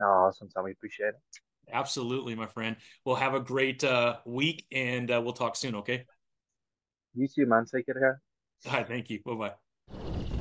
[0.00, 0.64] Oh, awesome, Tom.
[0.64, 1.20] We appreciate it.
[1.72, 2.76] Absolutely, my friend.
[3.04, 6.06] Well, have a great uh, week, and uh, we'll talk soon, okay?
[7.14, 7.66] You too, man.
[7.66, 8.20] Take care.
[8.66, 9.20] All right, thank you.
[9.24, 10.31] Bye bye.